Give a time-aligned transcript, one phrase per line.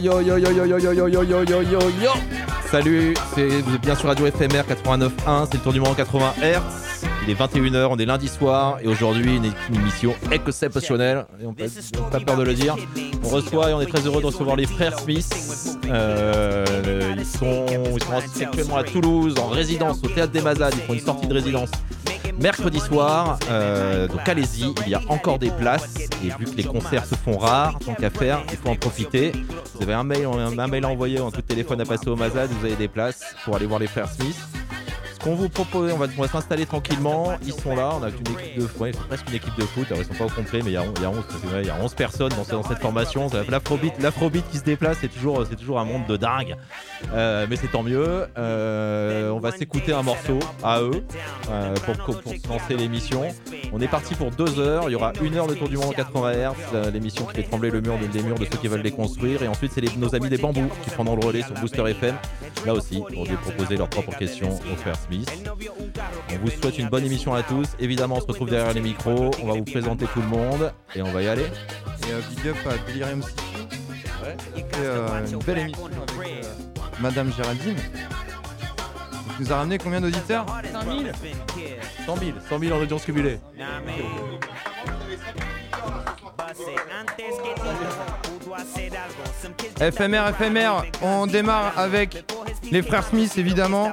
[0.00, 2.10] Yo yo yo yo yo yo yo yo yo yo yo yo
[2.70, 6.34] Salut, c'est vous êtes bien sur Radio FMR 89.1, c'est le tour du monde 80
[6.40, 6.60] Hz.
[7.24, 11.66] Il est 21h, on est lundi soir et aujourd'hui une, émission exceptionnelle, et on peut
[12.12, 12.76] pas peur de le dire.
[13.24, 15.78] On reçoit et on est très heureux de recevoir les frères Smith.
[15.90, 16.64] Euh,
[17.18, 17.66] ils, sont,
[18.54, 21.34] ils sont à Toulouse en résidence au théâtre des Mazades, ils font une sortie de
[21.34, 21.70] résidence
[22.38, 23.38] mercredi soir.
[23.50, 26.08] Euh, donc allez-y, il y a encore des places.
[26.24, 29.32] Et vu que les concerts se font rares, tant qu'à faire, il faut en profiter.
[29.74, 32.66] Vous avez un mail, un, mail à envoyer, un téléphone à passer au Mazad, vous
[32.66, 34.36] avez des places pour aller voir les frères Smith.
[35.34, 37.32] Vous propose, on va, s'installer tranquillement.
[37.44, 39.86] Ils sont là, on a une équipe de foot, presque une équipe de foot.
[39.90, 41.16] Alors, ils sont pas au complet, mais il y a, il y a 11,
[41.60, 43.28] il y a 11 personnes dans, cette formation.
[43.48, 46.56] L'afrobeat, l'afrobeat qui se déplace, c'est toujours, un monde de dingue.
[47.12, 48.26] Euh, mais c'est tant mieux.
[48.36, 51.04] Euh, on va s'écouter un morceau à eux
[51.50, 53.22] euh, pour, pour lancer l'émission.
[53.72, 54.84] On est parti pour deux heures.
[54.88, 57.42] Il y aura une heure de tour du monde en 80 Hz, l'émission qui fait
[57.42, 59.42] trembler le mur de, des murs de ceux qui veulent les construire.
[59.42, 62.14] Et ensuite, c'est nos amis des bambous qui prendront le relais sur Booster FM.
[62.66, 65.17] Là aussi, pour proposer leurs propres questions aux frères Smith.
[66.30, 67.68] On vous souhaite une bonne émission à tous.
[67.78, 69.30] Évidemment, on se retrouve derrière les micros.
[69.42, 71.44] On va vous présenter tout le monde et on va y aller.
[71.44, 73.42] Et euh, big up à Delirium City.
[74.22, 74.36] Ouais.
[74.78, 76.42] Euh, une belle émission avec euh,
[77.00, 77.76] Madame Géraldine.
[79.36, 81.12] Tu nous a ramené combien d'auditeurs 100 000
[82.06, 83.38] 100 000, 100 000 en audience cumulée.
[89.80, 92.24] FMR, FMR, on démarre avec
[92.70, 93.92] les frères Smith évidemment.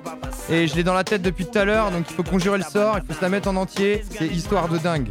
[0.50, 2.64] Et je l'ai dans la tête depuis tout à l'heure, donc il faut conjurer le
[2.64, 4.04] sort, il faut se la mettre en entier.
[4.10, 5.10] C'est histoire de dingue.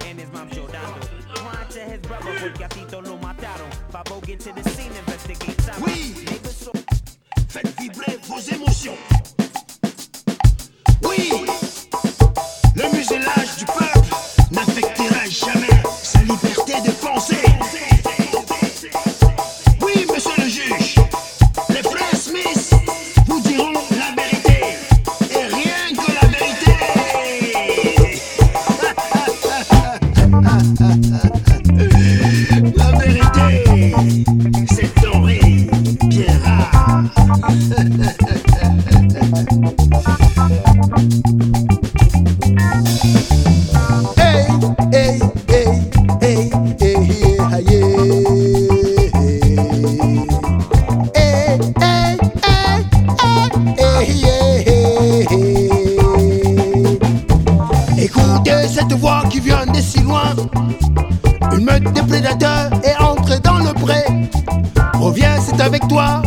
[5.85, 6.15] Oui,
[7.49, 8.97] faites vibrer vos émotions.
[11.03, 11.31] Oui,
[37.57, 37.95] Thank
[41.43, 41.54] you.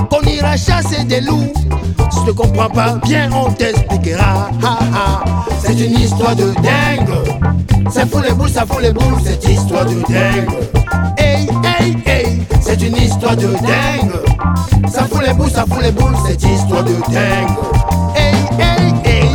[0.09, 1.51] Qu'on ira chasser des loups.
[2.09, 4.49] Si tu ne comprends pas, bien on t'expliquera.
[5.63, 7.91] C'est une histoire de dingue.
[7.91, 10.49] Ça fout les boules, ça fout les boules, cette histoire de dingue.
[11.17, 14.11] Hey, hey, hey, c'est une histoire de dingue.
[14.91, 17.55] Ça fout les boules, ça fout les boules, cette histoire de dingue.
[18.15, 19.26] Hey, hey, hey,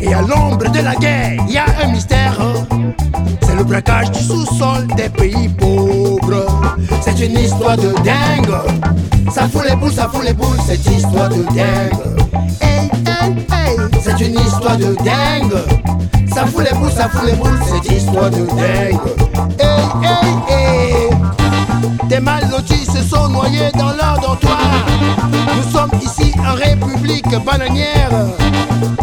[0.00, 2.36] Et à l'ombre de la guerre, il y a un mystère.
[3.42, 6.76] C'est le braquage du sous-sol des pays pauvres.
[7.00, 8.54] C'est une histoire de dingue.
[9.32, 11.92] Ça fout les boules, ça fout les boules, cette histoire de dingue.
[12.60, 15.58] Hey, hey, hey, c'est une histoire de dingue.
[16.34, 19.00] Ça fout les boules, ça fout les boules, cette histoire de dingue.
[19.58, 21.10] Hey, hey, hey.
[22.08, 24.58] Des mal lotis se sont noyés dans dortoir.
[25.56, 26.13] Nous sommes ici
[26.52, 28.10] République bananière.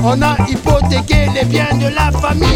[0.04, 2.48] On a hypothéqué les biens de la famille.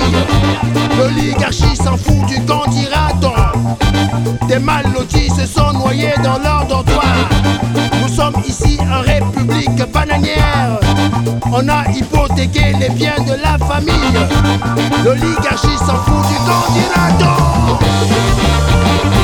[0.97, 3.33] L'oligarchie s'en fout du candidaton.
[4.47, 7.05] Des mal lotis se sont noyés dans leur dortoir.
[8.01, 10.79] Nous sommes ici en République bananière.
[11.51, 14.19] On a hypothéqué les biens de la famille.
[15.03, 17.35] L'oligarchie s'en fout du candidaton.
[19.03, 19.14] Le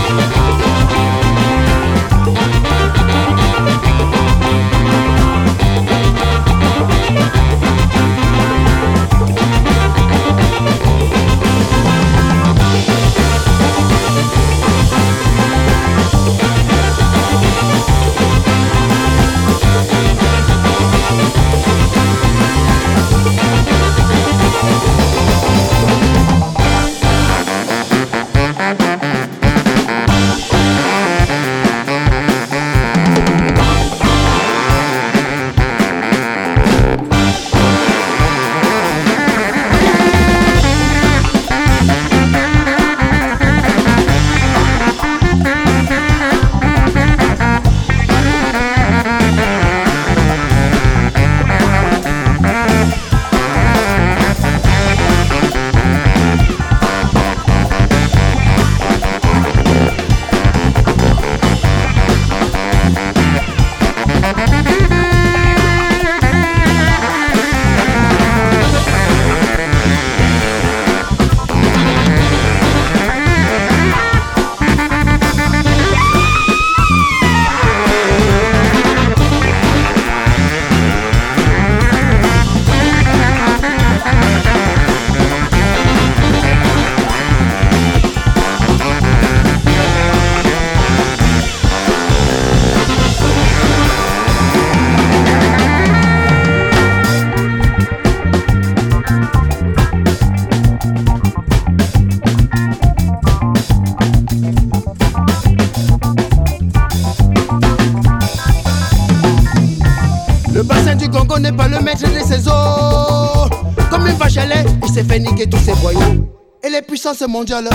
[117.31, 117.69] mondiales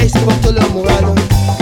[0.00, 1.14] exportent leur morale.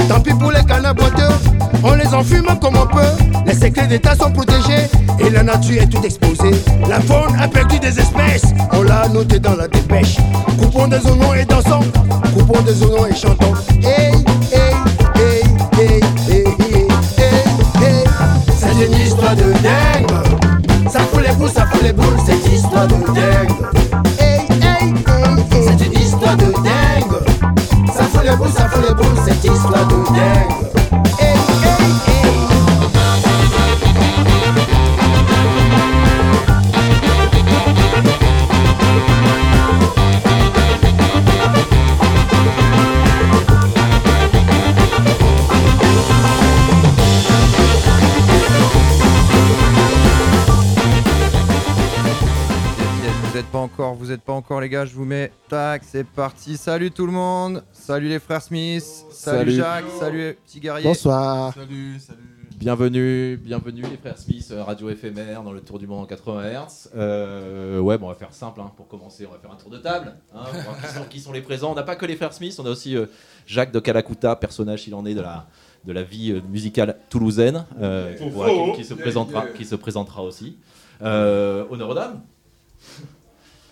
[0.09, 1.35] Tant pis pour les canards boiteux,
[1.83, 3.25] on les enfume comme on peut.
[3.47, 4.89] Les secrets d'État sont protégés
[5.19, 6.53] et la nature est toute exposée.
[6.89, 10.17] La faune a perdu des espèces, on l'a noté dans la dépêche.
[10.59, 11.85] Coupons des oignons et dansons,
[12.35, 13.55] coupons des oignons et chantons.
[13.83, 14.13] Hey,
[14.53, 14.75] hey,
[15.17, 15.43] hey,
[15.79, 16.85] hey, hey, hey,
[17.19, 17.35] hey,
[17.83, 18.05] hey.
[18.57, 20.89] C'est une histoire de dingue.
[20.89, 22.95] Ça fout les boules, ça fout les boules, cette histoire de
[54.81, 55.31] gars, je vous mets.
[55.49, 56.57] Tac, c'est parti.
[56.57, 57.63] Salut tout le monde.
[57.73, 58.83] Salut les frères Smith.
[59.11, 59.53] Salut, Salut.
[59.53, 59.85] Jacques.
[59.99, 60.85] Salut petit guerrier.
[60.85, 61.53] Bonsoir.
[61.55, 62.19] Salut, salut.
[62.57, 66.43] Bienvenue, bienvenue les frères Smith, euh, radio éphémère dans le tour du monde en 80
[66.67, 66.91] Hz.
[66.95, 69.27] Euh, ouais, bon, on va faire simple hein, pour commencer.
[69.27, 70.15] On va faire un tour de table.
[70.35, 71.73] hein, pour voir qui, sont, qui sont les présents.
[71.73, 73.07] On n'a pas que les frères Smith, on a aussi euh,
[73.47, 75.47] Jacques de Calacuta, personnage s'il en est de la,
[75.87, 80.23] de la vie euh, musicale toulousaine, euh, voilà, qui, qui se présentera, qui se présentera
[80.23, 80.59] aussi.
[81.03, 82.21] Euh, honneur aux dames.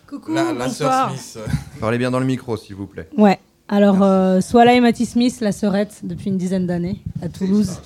[0.09, 1.19] Coucou, La, la sœur bonsoir.
[1.19, 1.45] Smith.
[1.81, 3.09] Parlez bien dans le micro s'il vous plaît.
[3.17, 3.39] Ouais.
[3.69, 7.81] Alors, euh, Swala et Matty Smith, la sœurette, depuis une dizaine d'années à Toulouse.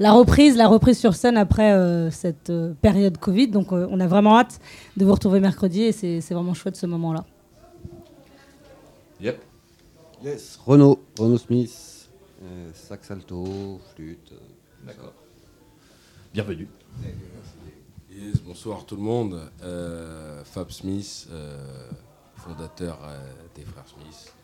[0.00, 3.46] La reprise, la reprise sur scène après euh, cette euh, période Covid.
[3.48, 4.58] Donc, euh, on a vraiment hâte
[4.96, 7.24] de vous retrouver mercredi et c'est vraiment chouette ce moment-là.
[9.20, 9.40] Yep.
[10.24, 12.08] Yes, Renaud, Renaud Smith,
[12.42, 14.32] euh, sax alto, flûte.
[14.32, 15.12] euh, D'accord.
[16.34, 16.68] Bienvenue.
[18.20, 19.40] Yes, bonsoir tout le monde.
[19.62, 21.56] Euh, Fab Smith, euh,
[22.36, 23.16] fondateur euh,
[23.56, 24.34] des Frères Smith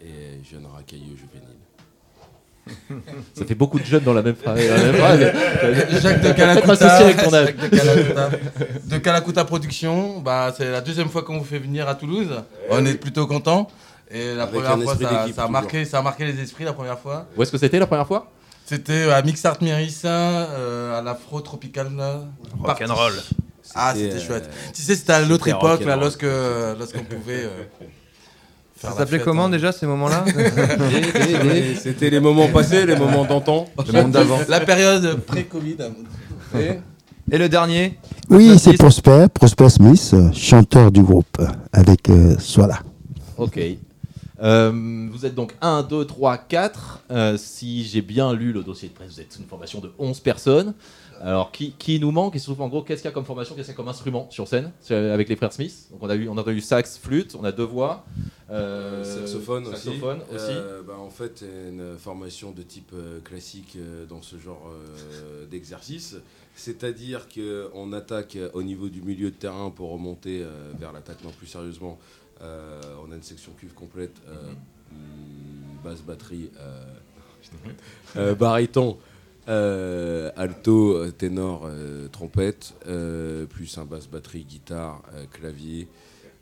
[0.00, 3.02] et jeune racailleux juvénile.
[3.34, 4.60] Ça fait beaucoup de jeunes dans la même phrase.
[6.00, 6.72] Jacques de Calacuta.
[6.72, 7.46] associé avec ton âge.
[7.46, 8.30] Jacques de Calacuta.
[8.84, 10.20] De Calacuta Production.
[10.20, 12.30] Bah, c'est la deuxième fois qu'on vous fait venir à Toulouse.
[12.70, 13.66] On est plutôt content.
[14.12, 16.62] Et la Avec première fois, esprit ça, ça a marqué, ça a marqué les esprits
[16.62, 17.26] la première fois.
[17.36, 18.30] Où est-ce que c'était la première fois?
[18.66, 21.88] C'était à Mixart Mérissa, euh, à l'Afro Tropical.
[22.62, 23.12] Rock'n'roll.
[23.74, 24.50] Ah, C'était, c'était euh, chouette.
[24.74, 26.22] Tu sais, c'était à l'autre époque, là, lorsque,
[26.78, 27.44] lorsqu'on pouvait.
[27.44, 27.64] euh,
[28.80, 29.50] Ça s'appelait comment hein.
[29.50, 30.24] déjà ces moments-là
[31.82, 33.66] C'était les moments passés, les moments d'antan.
[33.86, 34.38] Le monde d'avant.
[34.48, 35.76] La période pré-Covid.
[36.58, 36.78] Et
[37.30, 38.76] Et le dernier Oui, Prosper c'est.
[38.76, 41.38] Prosper, Prosper Smith, euh, chanteur du groupe,
[41.72, 42.36] avec euh.
[43.38, 43.58] Ok.
[44.44, 47.00] Euh, vous êtes donc 1, 2, 3, 4.
[47.10, 50.20] Euh, si j'ai bien lu le dossier de presse, vous êtes une formation de 11
[50.20, 50.74] personnes.
[51.22, 52.36] Alors, qui, qui nous manque?
[52.36, 53.54] Et surtout, en gros, qu'est-ce qu'il y a comme formation?
[53.54, 54.72] Qu'est-ce qu'il y a comme instrument sur scène?
[54.80, 55.86] C'est Avec les frères Smith.
[55.92, 58.04] Donc, on a, eu, on a eu sax, flûte, on a deux voix.
[58.50, 60.34] euh, saxophone, saxophone aussi.
[60.34, 60.44] aussi.
[60.50, 65.46] Euh, bah, en fait, une formation de type euh, classique euh, dans ce genre euh,
[65.46, 66.16] d'exercice.
[66.56, 71.46] C'est-à-dire qu'on attaque au niveau du milieu de terrain pour remonter euh, vers l'attaquement plus
[71.46, 71.98] sérieusement.
[72.44, 74.52] Euh, on a une section cuve complète, euh,
[74.92, 76.84] hum, basse batterie, euh,
[78.16, 78.98] euh, baryton,
[79.48, 85.88] euh, alto, ténor, euh, trompette, euh, plus un basse batterie, guitare, euh, clavier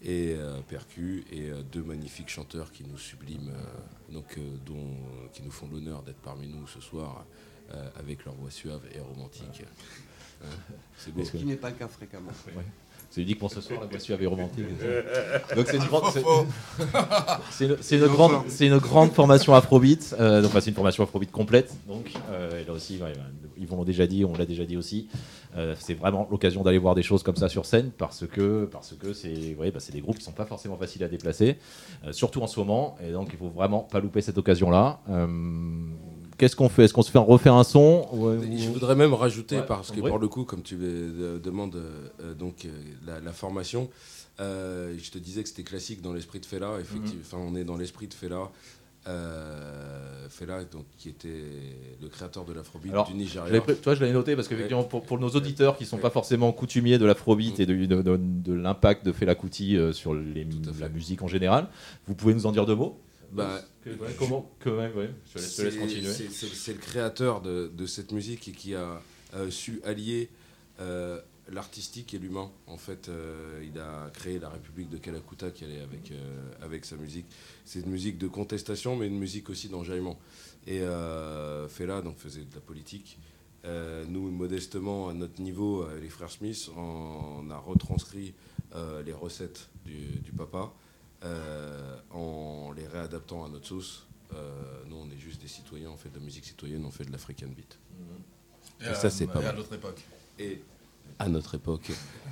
[0.05, 4.97] et euh, percu et euh, deux magnifiques chanteurs qui nous subliment, euh, donc euh, dont,
[5.33, 7.25] qui nous font l'honneur d'être parmi nous ce soir
[7.73, 9.63] euh, avec leur voix suave et romantique.
[10.45, 10.49] Hein,
[10.97, 11.25] c'est beau.
[11.25, 12.33] Ce qui n'est pas le cas fréquemment.
[13.15, 14.65] C'est uniquement ce soir, la voix suave et romantique.
[15.55, 16.05] Donc, c'est une, grande-
[17.51, 20.17] c'est- une, c'est une grande, c'est une grande formation Afrobeat.
[20.19, 21.75] Euh, donc, c'est une formation Afrobeat complète.
[21.87, 23.21] Donc, euh, et là aussi, ouais, bah,
[23.59, 25.09] ils vont l'ont déjà dit, on l'a déjà dit aussi.
[25.59, 28.95] Euh, c'est vraiment l'occasion d'aller voir des choses comme ça sur scène parce que parce
[28.99, 31.59] que c'est ouais, bah, c'est des groupes qui sont pas forcément faciles à déplacer,
[32.07, 32.97] euh, surtout en ce moment.
[33.07, 35.01] Et donc, il faut vraiment pas louper cette occasion-là.
[35.11, 35.27] Euh,
[36.43, 36.87] Qu'est-ce qu'on fait?
[36.87, 38.09] Est-ce qu'on se fait refaire un son?
[38.13, 41.77] Ou- Je voudrais même rajouter, Ouais, parce que pour le coup, comme tu euh, demandes
[41.77, 42.71] euh, euh, donc, euh,
[43.07, 43.89] la, la formation,
[44.41, 46.79] euh, je te disais que c'était classique dans l'esprit de Fela.
[46.81, 48.51] Effectivement, enfin, on est dans l'esprit de Fela.
[49.07, 51.29] Euh, Fela, donc, qui était
[52.03, 53.61] le créateur de l'afrobeat du Nigeria.
[53.61, 56.99] toi, je l'avais noté parce qu'effectivement, pour, pour nos auditeurs qui sont pas forcément coutumiers
[56.99, 60.45] de l'afrobeat et de, de- de- de l'impact de Fela Kuti euh, sur les,
[60.81, 61.69] la musique en général,
[62.09, 62.99] vous pouvez nous en dire deux mots?
[63.33, 66.29] Bah, Que- ouais, Comment que, ouais, ouais, je te laisse, je te laisse C'est- continuer.
[66.31, 69.01] c'est- le créateur de, de cette musique et qui a
[69.35, 70.29] euh, su allier
[70.81, 71.19] euh,
[71.51, 72.51] l'artistique et l'humain.
[72.67, 76.85] En fait, euh, il a créé la République de Calacuta qui allait avec, euh, avec
[76.85, 77.27] sa musique.
[77.65, 80.19] C'est une musique de contestation, mais une musique aussi d'enjaillement.
[80.67, 80.81] Et
[81.69, 83.19] Fela donc, faisait de la politique.
[83.65, 88.33] Nous, modestement, à notre niveau, les frères Smith, on, a retranscrit
[89.05, 90.73] les recettes du, du papa
[91.25, 94.07] euh, en les réadaptant à notre sauce.
[94.35, 94.51] Euh,
[94.89, 97.13] nous, on est juste des citoyens, on fait de la musique citoyenne, on fait de
[97.13, 97.79] l'African beat.
[98.81, 99.57] Et, Et ça, à- c'est pas et à mal.
[99.57, 100.01] notre époque.
[100.39, 100.63] Et
[101.19, 101.91] à notre époque,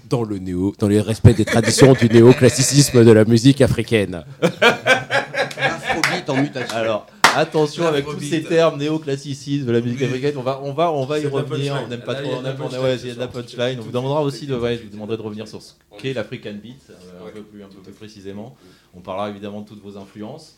[0.09, 4.25] dans le néo, dans les respects des traditions du néoclassicisme de la musique africaine.
[4.40, 6.76] Afrobeat en mutation.
[6.76, 7.06] Alors,
[7.37, 11.05] attention avec tous ces termes néoclassicisme de la musique africaine, on va, on va, on
[11.05, 11.81] va y revenir.
[11.85, 13.31] On n'aime pas trop, on de la punchline ouais, ce il y a de la
[13.31, 13.45] soir.
[13.45, 13.79] punchline.
[13.81, 16.55] On vous demandera aussi de, je vous demanderai de revenir sur ce qu'est est- l'African
[16.55, 18.57] Beat, euh, un peu plus, un peu plus précisément.
[18.95, 20.57] On parlera évidemment de toutes vos influences.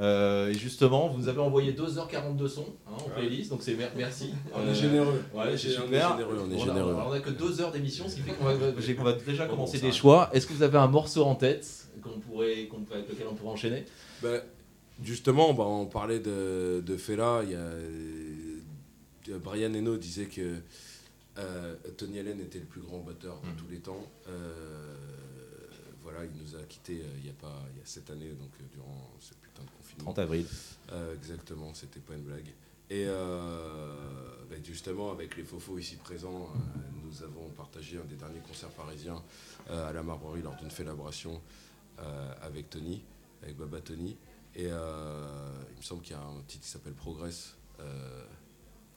[0.00, 3.74] Euh, et justement, vous nous avez envoyé 2h40 de son hein, en playlist, donc c'est
[3.74, 4.30] mer- merci.
[4.52, 5.22] On Euh, est généreux.
[5.32, 6.96] Ouais, c'est On est généreux, on est généreux.
[7.08, 8.44] on a que deux heures d'émission, ce qui fait qu'on
[9.04, 10.30] va, déjà commencer des choix.
[10.32, 11.64] Est-ce que vous avez un morceau en tête
[12.02, 13.84] qu'on pourrait, avec lequel on pourrait enchaîner?
[14.20, 14.30] Bah,
[15.02, 17.42] justement, bah, on parlait de, de Fela.
[17.44, 18.58] Il y a, euh,
[19.42, 20.58] Brian Eno disait que
[21.38, 23.56] euh, Tony Allen était le plus grand batteur de Mhm.
[23.56, 24.06] tous les temps.
[24.28, 24.94] Euh,
[26.02, 28.28] voilà, il nous a quittés euh, il y a pas il y a cette année,
[28.30, 30.04] donc durant ce putain de confinement.
[30.12, 30.46] 30 avril.
[31.14, 32.52] Exactement, c'était pas une blague.
[32.90, 36.50] Et bah, justement, avec les Fofos ici présents,
[37.02, 39.22] nous avons partagé un des derniers concerts parisiens
[39.70, 41.40] à la Marbrerie lors d'une collaboration
[42.00, 43.02] euh, avec Tony,
[43.42, 44.16] avec Baba Tony.
[44.56, 45.24] Et euh,
[45.72, 47.56] il me semble qu'il y a un titre qui s'appelle Progress.
[47.80, 48.24] euh,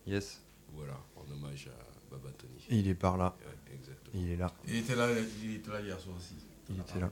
[0.06, 0.42] Yes.
[0.74, 2.54] voilà, en hommage à Baba Tony.
[2.70, 3.36] Il est par là.
[3.42, 4.14] Ouais, exactement.
[4.14, 4.52] Il est là.
[4.68, 5.08] Il était là,
[5.44, 6.36] il était là hier soir aussi.
[6.70, 7.10] Il était là.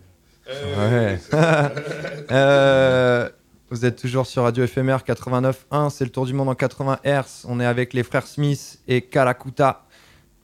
[0.47, 1.19] Euh, Ouais.
[2.31, 3.29] Euh,
[3.71, 7.45] vous êtes toujours sur Radio FMR 89.1, c'est le tour du monde en 80 Hz.
[7.49, 9.85] On est avec les frères Smith et Kalakuta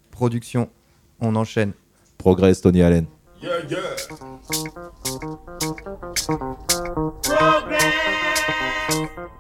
[0.10, 0.70] Production.
[1.20, 1.74] On enchaîne.
[2.18, 3.06] Progress, Tony Allen.
[3.42, 3.96] Yeah, yeah.
[7.24, 9.31] Progress,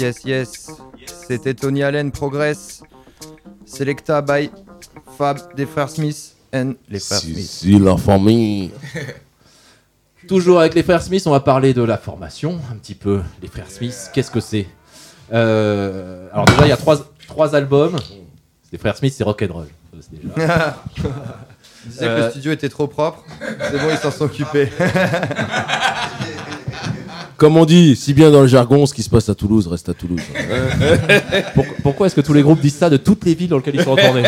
[0.00, 0.70] Yes, yes.
[1.28, 2.82] C'était Tony Allen, Progress.
[3.66, 4.50] Selecta by
[5.18, 7.46] Fab des frères Smith and les frères Si, Smith.
[7.46, 8.70] si, la famille.
[10.26, 13.20] Toujours avec les frères Smith, on va parler de la formation un petit peu.
[13.42, 14.66] Les frères Smith, qu'est-ce que c'est?
[15.32, 17.96] Euh, Alors déjà, il y a trois, trois albums.
[18.72, 19.68] Les frères Smith, c'est rock'n'roll.
[20.10, 20.82] Déjà-
[21.86, 23.24] Ils disaient que Euh, le studio était trop propre.
[23.40, 24.68] C'est bon, ils s'en sont occupés.
[27.40, 29.88] Comme on dit, si bien dans le jargon, ce qui se passe à Toulouse reste
[29.88, 30.20] à Toulouse.
[31.54, 33.76] Pour- pourquoi est-ce que tous les groupes disent ça de toutes les villes dans lesquelles
[33.76, 34.24] ils sont retournés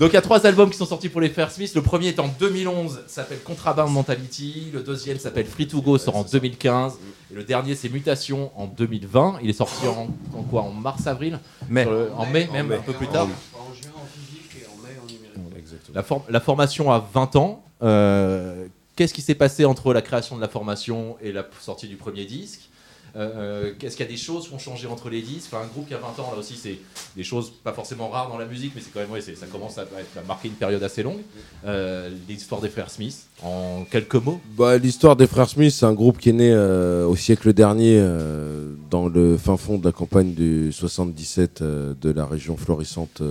[0.00, 1.72] Donc il y a trois albums qui sont sortis pour les Frères Smith.
[1.76, 4.70] Le premier est en 2011, s'appelle Contraband Mentality.
[4.74, 6.94] Le deuxième s'appelle Free to Go, sort en 2015.
[7.30, 9.36] Et le dernier c'est Mutation en 2020.
[9.42, 11.38] Il est sorti en, en quoi En mars-avril
[11.70, 13.28] Mais Sur le- En mai même, un peu plus tard.
[13.54, 15.56] En juin en physique et en mai en numérique.
[15.58, 15.94] Exactement.
[15.94, 17.62] La, for- la formation a 20 ans.
[17.82, 21.96] Euh, Qu'est-ce qui s'est passé entre la création de la formation et la sortie du
[21.96, 22.70] premier disque
[23.16, 25.48] Euh, euh, Qu'est-ce qu'il y a des choses qui ont changé entre les disques?
[25.52, 26.78] Enfin, un groupe qui a 20 ans, là aussi, c'est
[27.16, 29.78] des choses pas forcément rares dans la musique, mais c'est quand même, ouais, ça commence
[29.78, 31.20] à, à marquer une période assez longue.
[31.66, 34.40] Euh, L'histoire des frères Smith, en quelques mots?
[34.56, 38.04] Bah, L'histoire des frères Smith, c'est un groupe qui est né euh, au siècle dernier
[38.90, 43.22] dans le fin fond de la campagne du 77 euh, de la région florissante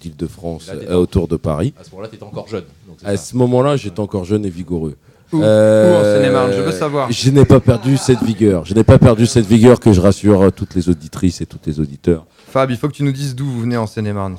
[0.00, 1.74] d'Île-de-France, autour de Paris.
[1.78, 2.64] À ce moment-là, tu étais encore jeune.
[2.88, 3.22] donc À ça.
[3.22, 4.96] ce moment-là, j'étais encore jeune et vigoureux.
[5.32, 6.52] Où, Euh, où en Seine-et-Marne?
[6.52, 7.10] Je veux savoir.
[7.10, 8.64] Je n'ai pas perdu cette vigueur.
[8.64, 11.58] Je n'ai pas perdu cette vigueur que je rassure euh, toutes les auditrices et tous
[11.66, 12.26] les auditeurs.
[12.48, 14.36] Fab, il faut que tu nous dises d'où vous venez en Seine-et-Marne.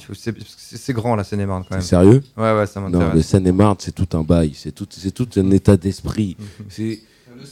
[0.58, 1.84] C'est grand la Seine-et-Marne quand même.
[1.84, 2.24] sérieux?
[2.38, 3.28] Ouais, ouais, ça Non, le m'intéresse.
[3.28, 4.52] Seine-et-Marne, c'est tout un bail.
[4.56, 6.38] C'est tout, tout un état d'esprit.
[6.70, 7.00] C'est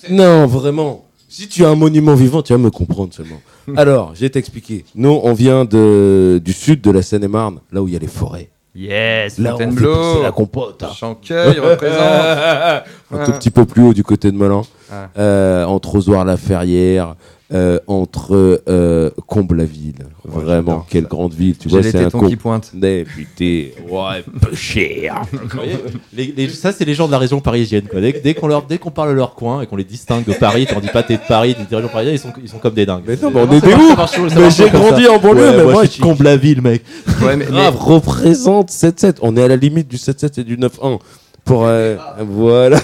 [0.09, 1.05] non, vraiment.
[1.27, 3.41] Si tu as un monument vivant, tu vas me comprendre seulement.
[3.75, 4.85] Alors, je vais t'expliquer.
[4.95, 8.07] Nous, on vient de, du sud de la Seine-et-Marne, là où il y a les
[8.07, 8.49] forêts.
[8.75, 10.21] Yes, Là, Fontainebleau.
[10.23, 10.83] la compote.
[10.83, 10.89] hein.
[10.93, 11.97] Chancueil représente.
[13.13, 15.07] un tout petit peu plus haut du côté de Melun, Ah.
[15.17, 17.15] euh, entre Ozoir-la-Ferrière,
[17.53, 19.99] euh, entre euh, Comble-la-Ville.
[20.25, 20.85] Ouais, Vraiment, j'adore.
[20.89, 21.55] quelle grande ville.
[21.57, 22.27] Tu J'ai vois, les c'est un tétons con.
[22.27, 22.71] qui pointent.
[22.73, 25.21] Mais putain, ouais, peu cher.
[25.31, 25.75] Vous voyez,
[26.13, 27.83] les- les- ça, c'est les gens de la région parisienne.
[27.89, 28.01] quoi.
[28.01, 30.33] Dès, dès qu'on leur, dès qu'on parle de leur coin et qu'on les distingue de
[30.33, 32.57] Paris, on dit pas t'es de Paris, t'es de région parisienne, ils sont, ils sont
[32.57, 33.03] comme des dingues.
[33.07, 34.29] Mais non, mais on Vraiment, est ça des marche- ouf.
[34.29, 35.11] ça marche- ça Mais j'ai grandi ça.
[35.11, 36.83] en banlieue, Ouais, mais moi, moi, je suis comble la ville, mec.
[37.21, 39.17] Ouais, mais, mais- Grave, représente 7-7.
[39.21, 40.97] On est à la limite du 7-7 et du 9-1.
[41.43, 41.95] Pour, euh,
[42.27, 42.79] voilà.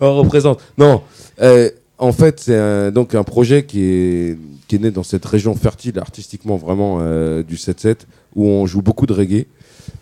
[0.00, 0.60] On représente.
[0.78, 1.00] Non,
[1.40, 5.98] euh, en fait, c'est donc un projet qui est, qui né dans cette région fertile
[5.98, 8.00] artistiquement vraiment euh, du 7-7
[8.34, 9.46] où on joue beaucoup de reggae.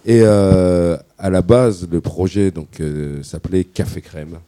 [0.07, 4.39] Et euh, à la base, le projet donc euh, s'appelait Café Crème.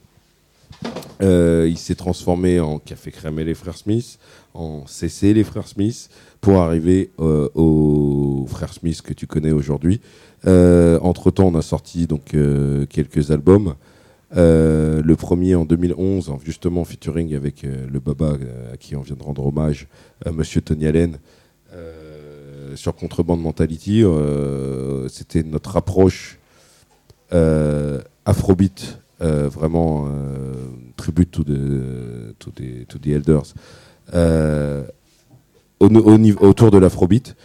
[1.20, 4.18] Il s'est transformé en Café Crème et les Frères Smith,
[4.52, 10.00] en CC les Frères Smith, pour arriver aux Frères Smith que tu connais aujourd'hui.
[10.44, 12.36] Entre temps, on a sorti donc
[12.90, 13.74] quelques albums.
[14.36, 18.76] Euh, le premier en 2011, en- justement en featuring avec euh, le Baba euh, à
[18.76, 19.88] qui on vient de rendre hommage,
[20.30, 21.18] Monsieur Tony Allen,
[22.74, 24.02] sur Contrebande Mentality.
[25.08, 26.38] C'était notre approche
[28.24, 30.08] afrobeat, vraiment
[30.96, 33.54] tribute to the, to elders,
[35.80, 37.36] autour de l'afrobeat.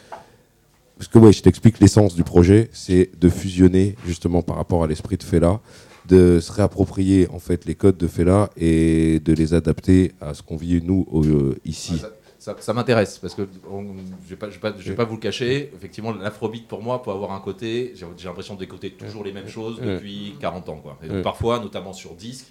[0.97, 4.87] Parce que ouais, je t'explique l'essence du projet, c'est de fusionner justement par rapport à
[4.87, 5.59] l'esprit de Fela,
[6.07, 10.41] de se réapproprier en fait les codes de Fela et de les adapter à ce
[10.41, 11.97] qu'on vit nous au- euh, ici.
[11.99, 12.09] Ça,
[12.39, 13.85] ça- ça m'intéresse parce que on-
[14.25, 15.71] je vais pas, je vais pas, je vais pas vous le cacher.
[15.75, 19.79] Effectivement, l'afrobeat pour moi, pour avoir un côté, j'ai l'impression d'écouter toujours les mêmes choses
[19.79, 20.79] depuis 40 ans.
[20.81, 20.97] Quoi.
[21.03, 21.21] Et donc, Ouais.
[21.21, 22.47] Parfois, notamment sur disque,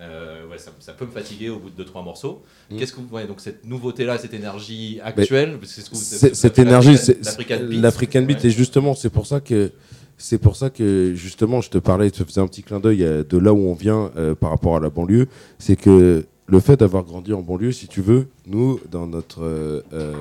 [0.00, 2.42] euh, ouais, ça, ça peut me fatiguer au bout de 2-3 morceaux.
[2.70, 2.76] Mm.
[2.78, 6.58] Qu'est-ce que vous voyez donc cette nouveauté-là, cette énergie actuelle c'est ce que vous- cette
[6.58, 6.96] énergie,
[7.80, 8.46] l'African beat, Ouais.
[8.46, 9.70] et justement, c'est pour ça que
[10.18, 13.04] c'est pour ça que justement, je te parlais, je te faisais un petit clin d'œil
[13.04, 15.28] euh, de là où on vient euh, par rapport à la banlieue,
[15.58, 20.14] c'est que le fait d'avoir grandi en banlieue, si tu veux, nous, dans notre euh,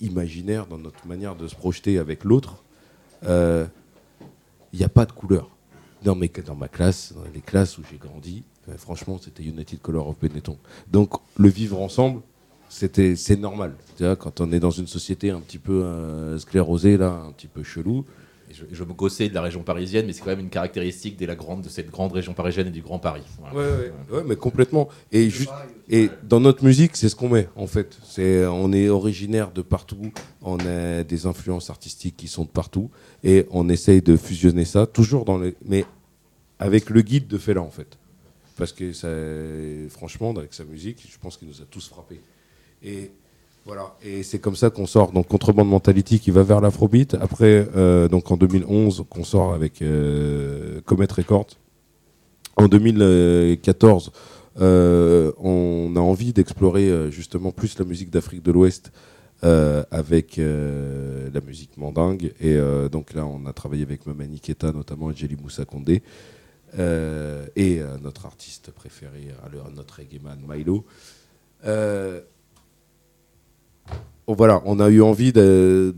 [0.00, 2.62] imaginaire, dans notre manière de se projeter avec l'autre,
[3.22, 3.68] il
[4.78, 5.50] n'y a pas de couleur.
[6.04, 8.44] Dans, mes, dans ma classe, dans les classes où j'ai grandi,
[8.76, 10.56] franchement, c'était United Color of Benetton.
[10.92, 12.20] Donc, le vivre ensemble,
[12.68, 13.74] c'était c'est normal.
[13.96, 15.84] Tu vois, quand on est dans une société un petit peu
[16.38, 18.04] sclérosée, là, un petit peu chelou,
[18.50, 21.26] Je, je me gossais de la région parisienne, mais c'est quand même une caractéristique de,
[21.26, 23.22] la grande, de cette grande région parisienne et du Grand Paris.
[23.40, 23.90] Voilà.
[24.10, 24.88] Ouais, mais complètement.
[25.12, 25.50] Et, juste,
[25.88, 27.98] et dans notre musique, c'est ce qu'on met, en fait.
[28.04, 32.90] C'est, on est originaire de partout, on a des influences artistiques qui sont de partout,
[33.24, 35.54] et on essaye de fusionner ça, toujours dans les.
[35.64, 35.84] Mais
[36.58, 37.98] avec le guide de Fela, en fait.
[38.56, 39.08] Parce que, ça,
[39.90, 42.20] franchement, avec sa musique, je pense qu'il nous a tous frappés.
[42.82, 43.10] Et.
[43.66, 45.10] Voilà, et c'est comme ça qu'on sort.
[45.10, 47.14] Donc, Contrebande Mentality qui va vers l'afrobeat.
[47.14, 51.48] Après, euh, donc en 2011, qu'on sort avec euh, Comet Records.
[52.56, 54.12] En 2014,
[54.60, 58.92] euh, on a envie d'explorer justement plus la musique d'Afrique de l'Ouest
[59.42, 62.32] avec la musique mandingue.
[62.40, 62.56] Et
[62.90, 66.02] donc là, on a travaillé avec Mamani Keta, notamment et Jelly Moussa Condé,
[66.78, 69.26] euh, et notre artiste préféré,
[69.74, 70.84] notre reggaeman Milo.
[74.28, 75.92] Voilà, on a eu envie d'aller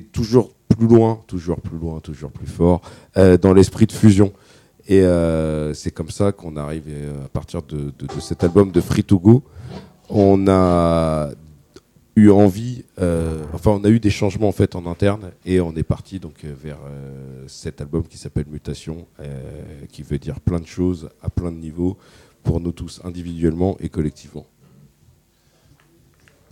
[0.00, 2.80] toujours plus loin, toujours plus loin, toujours plus fort,
[3.16, 4.32] euh, dans l'esprit de fusion.
[4.86, 9.02] Et euh, c'est comme ça qu'on arrive euh, à partir de, cet album de Free
[9.02, 9.42] to Go.
[10.10, 11.30] On a
[12.16, 12.84] eu envie,
[13.52, 16.44] enfin on a eu des changements en fait en interne et on est parti donc
[16.44, 16.78] vers
[17.48, 19.06] cet album qui s'appelle Mutation,
[19.88, 21.96] qui veut dire plein de choses à plein de niveaux
[22.44, 24.46] pour nous tous individuellement et collectivement.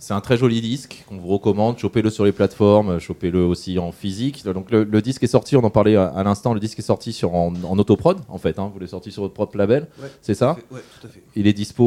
[0.03, 1.77] C'est un très joli disque qu'on vous recommande.
[1.79, 4.43] Chopez-le sur les plateformes, chopez-le aussi en physique.
[4.43, 6.53] Donc le, le disque est sorti, on en parlait à, à l'instant.
[6.53, 8.59] Le disque est sorti sur en, en autoprod en fait.
[8.59, 8.69] hein.
[8.73, 10.11] Vous l'avez sorti sur votre propre label, Ouais.
[10.21, 11.23] c'est ça Ouais, tout à fait.
[11.37, 11.83] Il est dispo.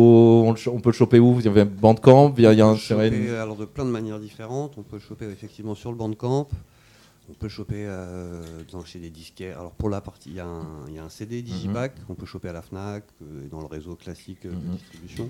[0.47, 1.39] On, le cho- on peut le choper où?
[1.41, 2.33] Il y a un Bandcamp.
[2.39, 4.79] Il y a, On un choper, une- alors de plein de manières différentes.
[4.79, 6.49] On peut le choper effectivement sur le Bandcamp.
[7.29, 8.41] On peut le choper euh,
[8.73, 9.59] dans, chez des disquaires.
[9.59, 12.25] Alors pour la partie, il y, a un- y a un CD Digipack qu'on peut
[12.25, 15.29] choper à la Fnac euh, et dans le réseau classique euh, de distribution.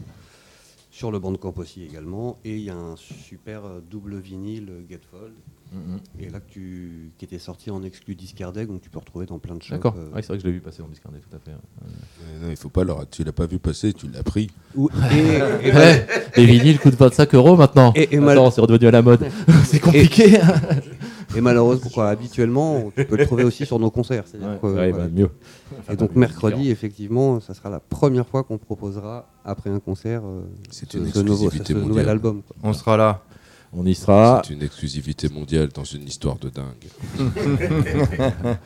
[0.96, 2.38] Sur le Bandcamp aussi également.
[2.42, 5.34] Et il y a un super double vinyle Getfold.
[5.70, 5.98] Mhm.
[6.20, 9.38] Et là que tu, qui était sorti en exclu Discardec, donc tu peux retrouver dans
[9.38, 9.72] plein de shops.
[9.74, 9.94] D'accord.
[9.98, 11.50] euh, Ouais, c'est vrai que je l'ai vu passer en discardé, tout à fait.
[11.50, 14.48] Euh, non, il faut pas leur, tu l'as pas vu passer, tu l'as pris.
[14.74, 16.06] ou- et- et- Ouais,
[16.36, 17.92] les vinyles coûtent 25 euros maintenant.
[17.94, 19.26] Et- et Attends, mal- c'est redevenu à la mode.
[19.66, 20.38] c'est compliqué.
[21.36, 24.24] Et malheureusement, quoi, habituellement, tu peux le trouver aussi sur nos concerts.
[24.34, 25.04] Ouais, que, ouais, voilà.
[25.06, 25.30] bah, mieux.
[25.90, 30.42] Et donc mercredi, effectivement, ça sera la première fois qu'on proposera, après un concert, euh,
[30.70, 32.42] C'est ce, une ce nouveau, ce nouvel album.
[32.42, 32.56] quoi.
[32.62, 33.22] On sera là.
[33.72, 34.42] On y sera.
[34.46, 36.86] C'est une exclusivité mondiale dans une histoire de dingue.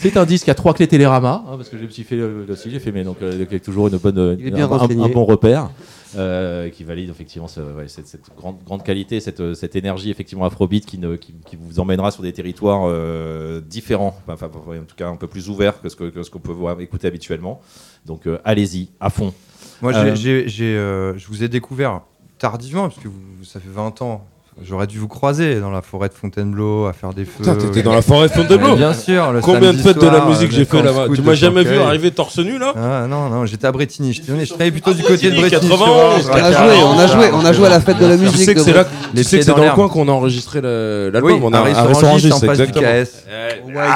[0.00, 2.44] C'est un disque à trois clés Télérama, hein, parce que je me suis fait le,
[2.46, 5.04] le- aussi, j'ai fait, mais donc euh, toujours une bonne, un, un- renseigné.
[5.04, 5.70] un bon repère,
[6.16, 10.10] euh, qui valide effectivement ce- ouais, cette, cette grande, grande qualité, cette, euh, cette énergie
[10.10, 14.84] effectivement afrobeat qui, ne, qui, qui vous emmènera sur des territoires euh, différents, enfin, en
[14.84, 15.96] tout cas un peu plus ouverts que ce
[16.30, 17.60] qu'on peut voir, écouter habituellement.
[18.06, 19.34] Donc euh, allez-y, à fond.
[19.82, 22.00] Moi, Euh, euh, je vous ai découvert
[22.38, 24.24] tardivement, parce que vous- ça fait 20 ans.
[24.62, 27.38] J'aurais dû vous croiser dans la forêt de Fontainebleau à faire des feux.
[27.38, 29.32] Putain, t'étais dans la forêt de Fontainebleau Bien sûr.
[29.32, 32.10] le Combien de fêtes de la musique j'ai fait là-bas Tu m'as jamais vu arriver
[32.10, 34.12] torse nu là Ah non, non, j'étais à Bretigny.
[34.12, 35.70] Je, travaillais plutôt du côté de Bretigny, Bretigny.
[35.70, 37.98] 91, sur Orange, On a joué, on a joué, on a joué à la fête
[37.98, 38.40] de la Tu musique.
[38.44, 41.10] sais que c'est là, tu sais que c'est dans le coin qu'on a enregistré le-
[41.22, 41.44] Oui, l'album.
[41.44, 42.86] on a à à Ressorangis, Ressorangis, en face du exactement.
[43.04, 43.24] KS.
[43.66, 43.90] Wild-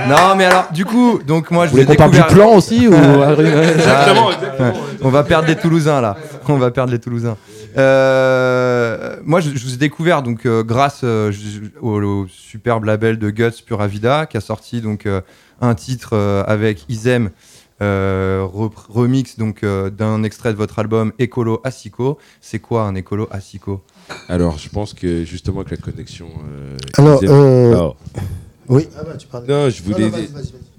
[0.00, 0.08] Ah.
[0.08, 2.34] Non, mais alors, du coup, donc moi, je Vous vous ai voulez qu'on parle du
[2.34, 2.94] plan aussi ou...
[3.38, 4.30] Exactement.
[5.02, 6.16] On va perdre les Toulousains là.
[6.48, 7.36] On va perdre les Toulousains.
[7.78, 11.32] Euh, moi, je, je vous ai découvert donc euh, grâce euh,
[11.80, 15.20] au, au superbe label de Guts Pura Vida qui a sorti donc euh,
[15.60, 17.30] un titre euh, avec Isem.
[17.80, 22.18] euh, rep- remix donc euh, d'un extrait de votre album Écolo Asico.
[22.40, 23.84] C'est quoi un écolo Asico?
[24.28, 26.28] Alors, je pense que justement que la connexion.
[26.50, 27.96] euh, Alors, euh, Alors,
[28.68, 28.88] oui.
[28.98, 29.44] Ah bah, tu parles.
[29.46, 30.24] non, je voulais, Non, non.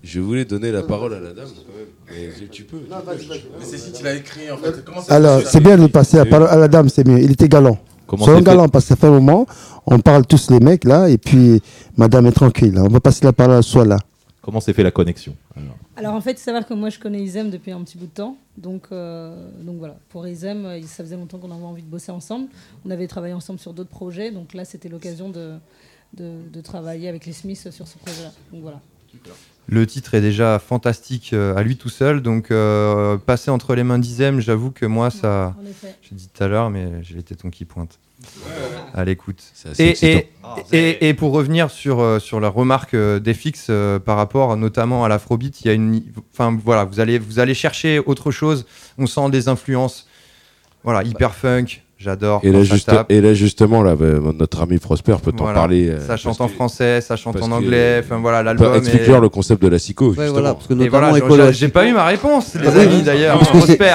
[0.09, 2.31] Je voulais donner la parole à la dame quand même.
[2.39, 2.77] Mais tu peux.
[2.89, 3.43] Non, vas-y, vas-y.
[3.59, 4.83] Mais c'est si tu l'as écrit en fait.
[4.83, 7.19] Comment ça Alors, c'est bien de passer la parole à la dame, c'est mieux.
[7.21, 7.77] Il était galant.
[8.07, 9.45] Comment Soyons galants parce que ça fait un moment,
[9.85, 11.61] on parle tous les mecs là, et puis
[11.95, 12.73] madame est tranquille.
[12.79, 13.99] On va passer la parole à soi là.
[14.41, 16.97] Comment s'est fait la connexion alors Alors en fait, il faut savoir que moi je
[16.97, 18.35] connais Isem depuis un petit bout de temps.
[18.57, 22.11] Donc, euh, donc voilà, pour Isem, euh, ça faisait longtemps qu'on avait envie de bosser
[22.11, 22.47] ensemble.
[22.83, 24.31] On avait travaillé ensemble sur d'autres projets.
[24.31, 25.51] Donc là, c'était l'occasion de,
[26.17, 28.31] de, de travailler avec les Smiths sur ce projet-là.
[28.51, 28.79] Donc voilà.
[29.71, 33.83] Le titre est déjà fantastique euh, à lui tout seul, donc euh, passer entre les
[33.83, 35.95] mains d'Isem, j'avoue que moi ça, En effet.
[36.01, 37.99] j'ai dit tout à l'heure, mais j'ai les tétons qui pointent.
[38.93, 39.41] À l'écoute.
[39.77, 40.29] Et, et,
[40.73, 45.05] et, et pour revenir sur, euh, sur la remarque euh, d'FX euh, par rapport notamment
[45.05, 46.01] à l'afrobeat, il y a une,
[46.33, 48.65] enfin voilà, vous allez, vous allez chercher autre chose.
[48.97, 50.07] On sent des influences,
[50.83, 51.65] voilà, hyper funk.
[52.01, 52.39] J'adore.
[52.43, 55.59] Et là, juste- et là, justement, là, bah, notre ami Prosper peut t'en Voilà.
[55.59, 55.89] parler.
[55.89, 58.01] euh, Ça chante en que- français, ça chante en que- anglais.
[58.01, 58.73] Enfin voilà, l'album.
[58.73, 60.31] Explique-leur est- le concept de la psycho, Ouais, justement.
[60.31, 63.41] voilà, parce que Et voilà, j'ai- pas eu ma réponse, les Ah oui, amis d'ailleurs.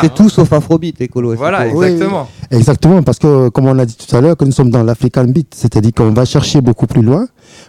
[0.03, 1.35] C'est tout sauf Afrobeat, Écolo.
[1.35, 1.67] Voilà.
[1.73, 2.29] Oui, exactement.
[2.51, 5.25] Exactement, parce que comme on l'a dit tout à l'heure, que nous sommes dans l'African
[5.25, 7.27] beat, c'est-à-dire qu'on va chercher beaucoup plus loin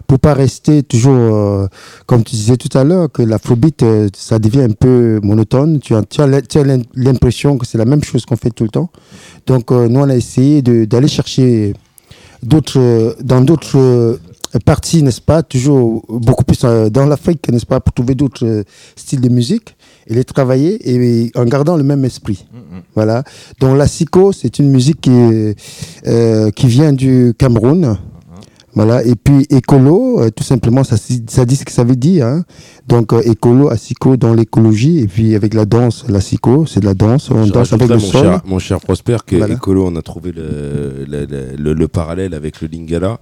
[0.08, 1.68] pour pas rester toujours, euh,
[2.06, 5.80] comme tu disais tout à l'heure, que l'afrobeat, euh, ça devient un peu monotone.
[5.80, 6.20] Tu as, tu
[6.96, 8.90] l'impression que c'est la même chose qu'on fait tout le temps.
[9.48, 11.74] Donc euh, nous, on a essayé d'aller chercher
[12.44, 14.18] d'autres, dans d'autres euh,
[14.66, 18.64] parties, n'est-ce pas, toujours beaucoup plus dans l'Afrique, n'est-ce pas, pour trouver d'autres
[18.96, 19.76] styles de musique
[20.08, 22.46] et les travailler et en gardant le même esprit.
[22.94, 23.24] Voilà.
[23.60, 27.98] Donc la Siko, c'est une musique qui vient du Cameroun.
[28.76, 29.04] Voilà.
[29.06, 30.96] Et puis écolo, euh, tout simplement, ça,
[31.46, 32.26] dit ce que ça veut dire.
[32.28, 32.44] hein.
[32.88, 35.00] Donc euh, écolo, asiko dans l'écologie.
[35.00, 36.20] Et puis avec la danse, la
[36.68, 37.32] c'est de la danse.
[37.32, 38.22] On Je danse avec le mon sol.
[38.22, 39.56] cher, mon cher Prosper, que Voilà.
[39.56, 43.20] écolo, on a trouvé le, le, le- le- le parallèle avec le lingala.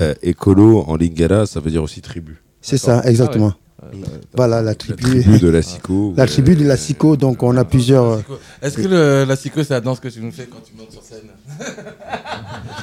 [0.00, 2.36] Euh, écolo en lingala, ça veut dire aussi tribu.
[2.60, 3.52] C'est ça, exactement.
[3.80, 3.86] Ah
[4.34, 4.96] Voilà, la tribu.
[5.02, 6.12] tribu de la Sico.
[6.16, 8.20] La tribu de la Sico, donc on a plusieurs.
[8.60, 10.90] Est-ce que le, la psycho, c'est la danse que tu nous fais quand tu montes
[10.92, 11.28] sur scène?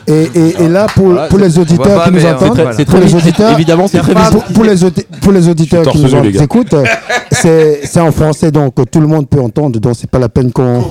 [0.08, 3.16] Et, et, et là, pour, Voilà, pour les auditeurs qui nous euh, entendent, pour les
[3.16, 6.84] auditeurs, évidemment, c'est très pour, pour les, audi- pour les auditeurs qui nous écoutent, euh,
[7.32, 10.84] c'est en français, donc tout le monde peut entendre, donc c'est pas la peine qu'on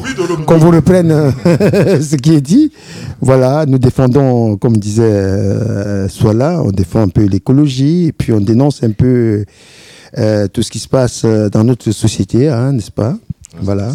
[0.47, 2.73] qu'on vous reprenne euh, ce qui est dit.
[3.21, 8.41] Voilà, nous défendons, comme disait euh, Soala, on défend un peu l'écologie, et puis on
[8.41, 9.45] dénonce un peu
[10.19, 13.15] euh, tout ce qui se passe euh, dans notre société, hein, n'est-ce pas?
[13.61, 13.89] Voilà,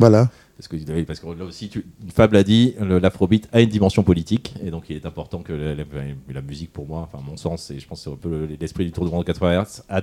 [0.00, 0.28] voilà.
[0.60, 4.52] Parce que, parce que là aussi, tu, Fab l'a dit, l'afrobeat a une dimension politique,
[4.62, 5.84] et donc il est important que la, la-
[6.28, 8.46] la musique, pour moi, enfin mon sens, et je pense que c'est un peu le-
[8.60, 9.96] l'esprit du Tour du Monde 80 Hz, a,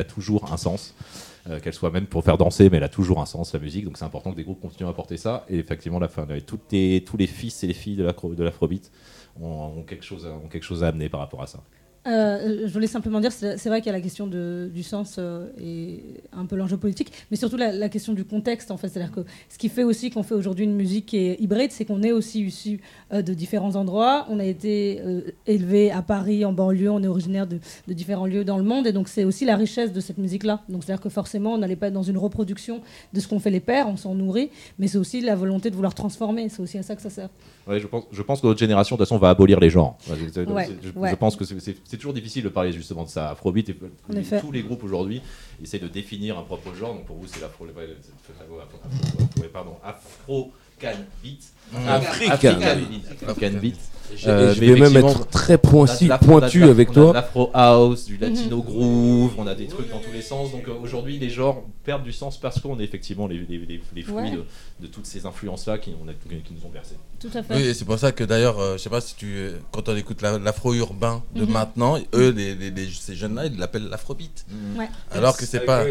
[0.00, 0.94] a toujours un sens,
[1.48, 3.86] euh, qu'elle soit même pour faire danser, mais elle a toujours un sens, la musique,
[3.86, 6.70] donc c'est important que des groupes continuent à apporter ça, et effectivement, la fin, toutes
[6.72, 8.90] les- tous les fils et les filles de l'afro- de l'afrobeat
[10.02, 11.62] chose, à- ont quelque chose à amener par rapport à ça.
[12.06, 15.16] Euh, je voulais simplement dire, c'est vrai qu'il y a la question de- du sens
[15.18, 18.88] euh, et un peu l'enjeu politique, mais surtout la, la question du contexte en fait.
[18.88, 21.84] C'est-à-dire que ce qui fait aussi qu'on fait aujourd'hui une musique qui est hybride, c'est
[21.84, 22.80] qu'on est aussi issu
[23.12, 24.24] euh, de différents endroits.
[24.30, 25.02] On a été
[25.46, 28.86] élevé à Paris, en banlieue, on est originaire de, de différents lieux dans le monde,
[28.86, 30.62] et donc c'est aussi la richesse de cette musique-là.
[30.70, 32.80] Donc c'est-à-dire que forcément, on n'allait pas être dans une reproduction
[33.12, 34.48] de ce qu'ont fait les pères, on s'en nourrit,
[34.78, 36.48] mais c'est aussi la volonté de vouloir transformer.
[36.48, 37.28] C'est aussi à ça que ça sert.
[37.68, 39.98] Ouais, je pense, je pense que notre génération, de toute façon, va abolir les genres.
[40.54, 40.64] Ouais,
[40.96, 41.60] Ouais, je pense que c'est-
[41.90, 43.30] c'est toujours difficile de parler justement de ça.
[43.30, 43.76] Afrobeat, et
[44.40, 45.20] tous les groupes aujourd'hui
[45.60, 46.94] essaient de définir un propre genre.
[46.94, 47.66] Donc pour vous, c'est l'afro,
[49.52, 52.30] pardon, afro can beat, Beat,
[53.26, 53.76] African beat.
[54.16, 57.06] Je, Euh, vais même être très pointu, pointu on a de avec l'afro- on a
[57.06, 57.12] de toi.
[57.12, 60.50] L'afro house, du latino groove, on a des trucs dans tous les sens.
[60.50, 63.80] Donc euh, aujourd'hui, les genres perdent du sens parce qu'on est effectivement les, les, les-
[63.94, 64.30] les fruits Ouais.
[64.32, 64.44] de,
[64.80, 66.96] de toutes ces influences-là qui, qui nous ont bercés.
[67.20, 67.54] Tout à fait.
[67.54, 69.94] Oui, et c'est pour ça que d'ailleurs, euh, je sais pas si tu, quand on
[69.96, 71.52] écoute la- l'afro-urbain de Mhm.
[71.52, 74.44] maintenant, eux, les, les- les- ces jeunes-là, ils l'appellent l'afrobeat.
[74.76, 74.88] Ouais.
[75.12, 75.84] Alors que c'est pas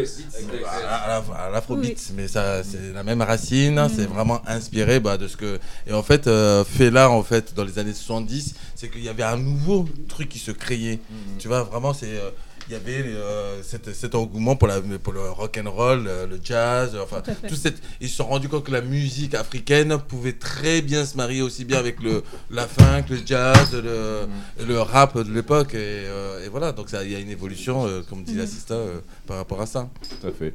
[1.52, 5.58] l'afrobeat, mais ça, c'est la même racine, c'est vraiment inspiré bah, de ce que.
[5.86, 9.22] Et en fait, euh, Fela, en fait, dans les années 70, c'est qu'il y avait
[9.22, 10.98] un nouveau truc qui se créait.
[11.38, 12.06] Tu vois, vraiment, c'est.
[12.08, 12.30] euh,
[12.68, 16.26] il y avait euh, cet, cet engouement pour, la, pour le rock and roll, le,
[16.26, 19.98] le jazz, enfin Tout tout cette, ils se sont rendus compte que la musique africaine
[19.98, 24.28] pouvait très bien se marier aussi bien avec le la funk, le jazz, le,
[24.64, 28.02] le rap de l'époque et, euh, et voilà donc il y a une évolution euh,
[28.08, 28.38] comme dit
[28.70, 29.88] euh, par rapport à ça.
[30.20, 30.54] Tout à fait.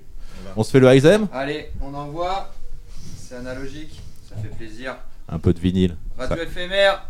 [0.56, 2.54] On se fait le Heisem Allez, on envoie.
[3.18, 4.00] C'est analogique,
[4.36, 4.96] ça fait plaisir.
[5.30, 5.96] Un peu de vinyle.
[6.18, 7.04] Radio éphémère.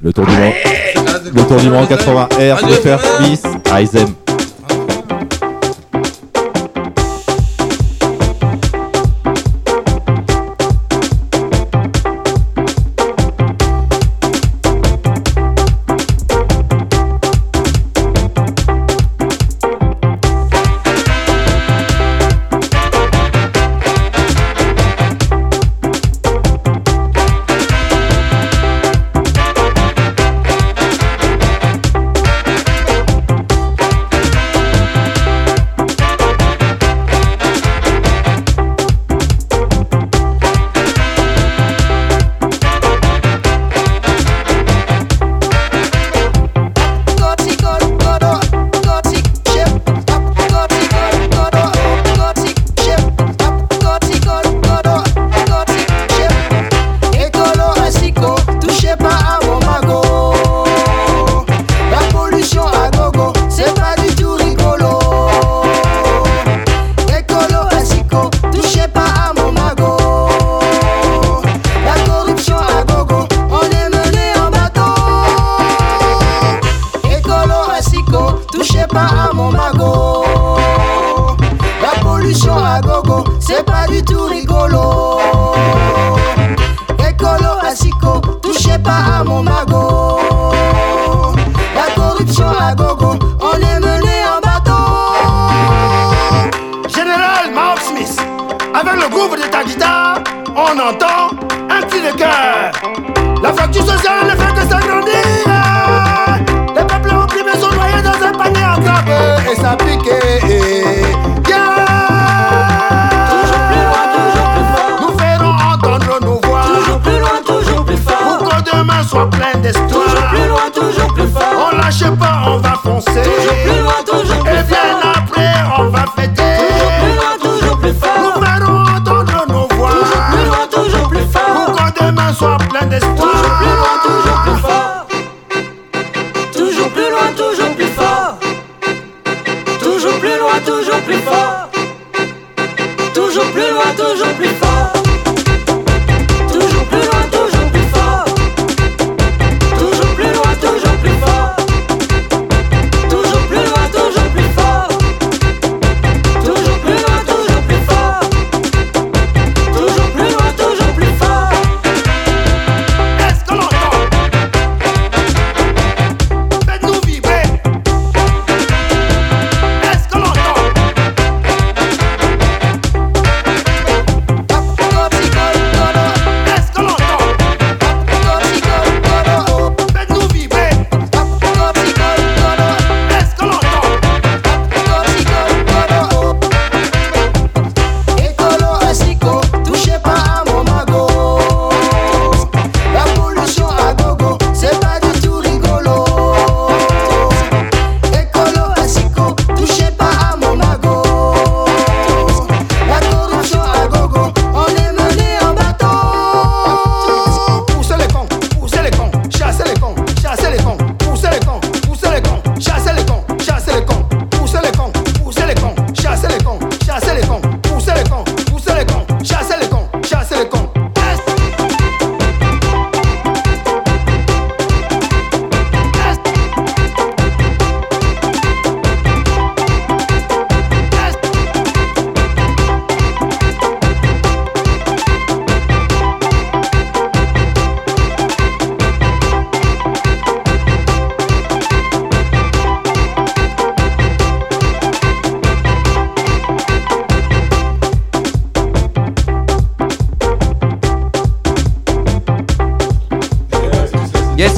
[0.00, 0.52] Le tour du monde.
[1.34, 4.14] Le tour du monde 80 R, le faire Smith, Heisem.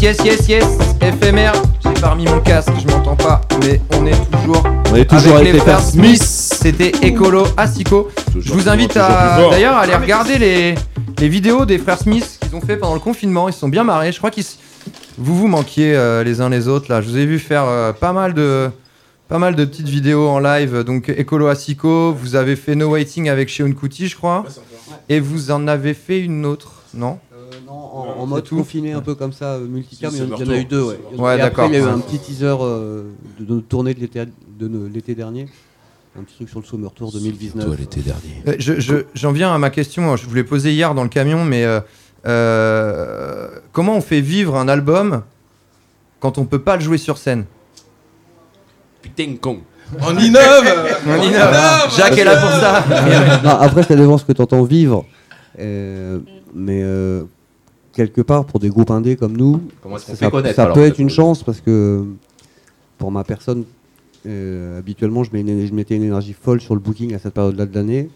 [0.03, 0.64] Yes, yes, yes,
[1.00, 1.53] éphémère.
[1.84, 4.62] J'ai pas remis mon casque, je m'entends pas, mais on est toujours.
[4.90, 6.22] On est toujours avec, les frères Smith.
[6.22, 8.09] C'était Écolo Asiko.
[8.36, 10.74] Je vous invite à d'ailleurs à aller regarder les,
[11.18, 13.48] les vidéos des frères Smith qu'ils ont fait pendant le confinement.
[13.48, 14.11] Ils se sont bien marrés.
[14.11, 14.44] Je crois qu'ils
[15.18, 17.00] vous vous manquiez euh, les uns les autres là.
[17.00, 18.70] Je vous ai vu faire euh, pas mal de
[19.28, 20.82] pas mal de petites vidéos en live.
[20.82, 24.44] Donc Écolo Asiko, vous avez fait No Waiting avec Sheon Kuti, je crois,
[25.09, 27.18] et vous en avez fait une autre, non?
[27.72, 30.50] En, en mode tout confiné un peu comme ça, euh, multicam, Si, il y en-
[30.50, 30.82] a eu deux.
[30.82, 31.66] Ouais, Ouais, d'accord.
[31.68, 33.04] Il y a eu un petit teaser euh,
[33.40, 34.24] de, de tournée de l'été
[34.58, 35.48] de ne- l'été dernier.
[36.18, 37.64] Un petit truc sur le Summer Tour 2019.
[37.64, 38.42] Toi l'été dernier.
[38.46, 40.14] Euh, je- je- J'en viens à ma question.
[40.16, 41.80] Je vous l'ai posée hier dans le camion, mais euh,
[42.26, 45.22] euh, comment on fait vivre un album
[46.20, 47.44] quand on peut pas le jouer sur scène?
[49.00, 49.58] Putain con.
[50.00, 50.64] On innove
[51.06, 51.56] On innove.
[51.96, 52.84] Jacques est là pour ça.
[53.44, 55.04] non, après, ça dépend ce que tu entends vivre.
[55.58, 56.18] Euh,
[56.54, 57.24] mais euh,
[57.93, 60.82] quelque part, pour des groupes indés comme nous, Comment ça, fait connaître ça alors, peut
[60.84, 62.05] être une chance parce que
[62.99, 63.64] pour ma personne,
[64.26, 67.34] euh, habituellement, je, mets une- je mettais une énergie folle sur le booking à cette
[67.34, 68.09] période-là de l'année.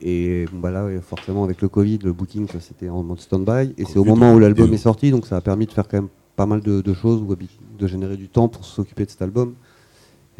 [0.00, 3.72] Et bon, bah là, forcément, avec le Covid, le booking, c'était en mode stand-by.
[3.78, 5.98] Et c'est au moment où l'album est sorti, donc ça a permis de faire quand
[5.98, 7.36] même pas mal de, de choses, ou
[7.78, 9.54] de générer du temps pour s'occuper de cet album.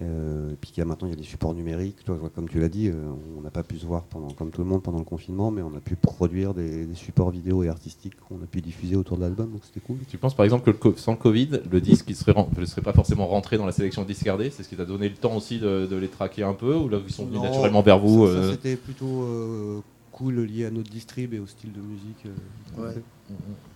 [0.00, 2.02] Euh, et puis qu'il y a maintenant, il y a des supports numériques.
[2.04, 2.94] Toi, comme tu l'as dit, euh,
[3.36, 5.60] on n'a pas pu se voir pendant, comme tout le monde pendant le confinement, mais
[5.60, 9.18] on a pu produire des, des supports vidéo et artistiques qu'on a pu diffuser autour
[9.18, 9.98] de l'album, donc c'était cool.
[10.08, 12.80] Tu penses par exemple que le co- sans le Covid, le disque serait, ne serait
[12.80, 14.48] pas forcément rentré dans la sélection discardée?
[14.50, 16.88] C'est ce qui t'a donné le temps aussi de, de les traquer un peu Ou
[16.88, 19.80] là ils sont venus Non, naturellement vers vous euh, c'était plutôt euh,
[20.10, 22.24] cool lié à notre distrib et au style de musique.
[22.26, 22.94] euh, Ouais.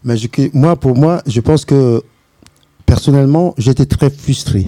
[0.02, 2.02] Mais je- moi, pour moi, je pense que
[2.86, 4.66] personnellement, j'étais très frustré.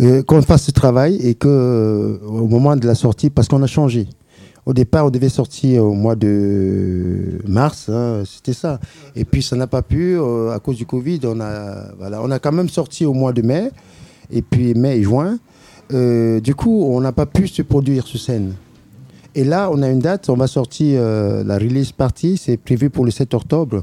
[0.00, 3.62] Euh, qu'on fasse ce travail et que euh, au moment de la sortie, parce qu'on
[3.62, 4.06] a changé.
[4.64, 8.78] Au départ, on devait sortir au mois de mars, hein, c'était ça.
[9.16, 11.20] Et puis ça n'a pas pu euh, à cause du Covid.
[11.24, 13.70] On a, quand même sorti au mois de mai,
[14.30, 15.38] et puis mai et juin.
[15.90, 18.52] Du coup, on n'a pas pu se produire sur scène.
[19.34, 23.06] Et là, on a une date, on va sortir la release party, c'est prévu pour
[23.06, 23.82] le 7 octobre.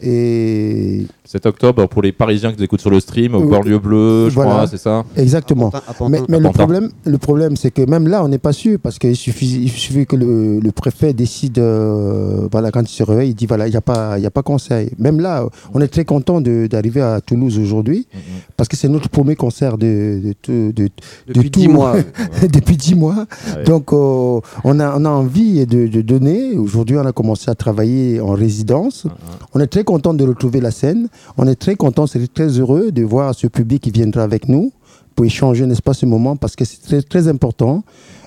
[0.00, 3.48] Et 7 octobre pour les Parisiens qui écoutent sur le stream, au Oui.
[3.50, 4.50] Banlieue Bleue, je Voilà.
[4.50, 5.68] crois, c'est ça exactement.
[5.68, 6.10] À Pantin- à Pantin.
[6.10, 8.98] Mais, mais le problème, le problème, c'est que même là, on n'est pas sûr parce
[8.98, 13.30] qu'il suffit, il suffit que le, le préfet décide, euh, voilà, quand il se réveille,
[13.30, 14.90] il dit voilà, il n'y a pas, il y a pas conseil.
[14.98, 18.20] Même là, on est très content de- d'arriver à Toulouse aujourd'hui Mhm.
[18.56, 20.88] parce que c'est notre premier concert de, de, tout- de-
[21.28, 21.60] Depuis tout.
[21.60, 21.94] 10 mois.
[22.52, 23.26] depuis 10 mois.
[23.56, 23.64] Ouais.
[23.64, 26.56] Donc, euh, on, a, on a envie de, de donner.
[26.56, 29.06] Aujourd'hui, on a commencé à travailler en résidence.
[29.54, 31.08] On est très content de retrouver la scène.
[31.36, 34.72] On est très content, c'est très heureux de voir ce public qui viendra avec nous
[35.14, 37.84] pour échanger, n'est-ce pas, ce moment, parce que c'est très, très important.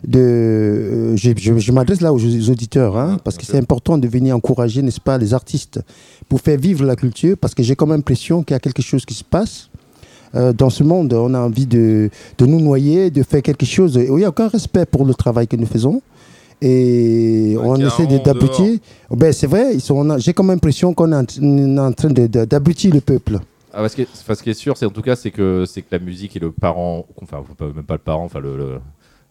[0.07, 3.97] De, euh, je je- je m'adresse là aux, aux auditeurs, hein, parce que c'est important
[3.97, 5.81] de venir encourager, n'est-ce pas, les artistes
[6.29, 9.05] pour faire vivre la culture, parce que j'ai comme l'impression qu'il y a quelque chose
[9.05, 9.69] qui se passe.
[10.35, 13.97] Euh, dans ce monde, on a envie de, de nous noyer, de faire quelque chose.
[13.97, 16.01] Et Il n'y a aucun respect pour le travail que nous faisons.
[16.61, 18.79] Et on essaie d'aboutir.
[19.11, 21.15] Ben, c'est vrai, ils sont- on a- j'ai comme l'impression qu'on est
[21.79, 23.39] en, train de- de- d'aboutir le peuple.
[23.73, 25.81] Ah, parce que, enfin, ce qui est sûr, c'est en tout cas, c'est que c'est
[25.83, 27.43] que la musique est le parent, enfin
[27.75, 28.79] même pas le parent, enfin le, le-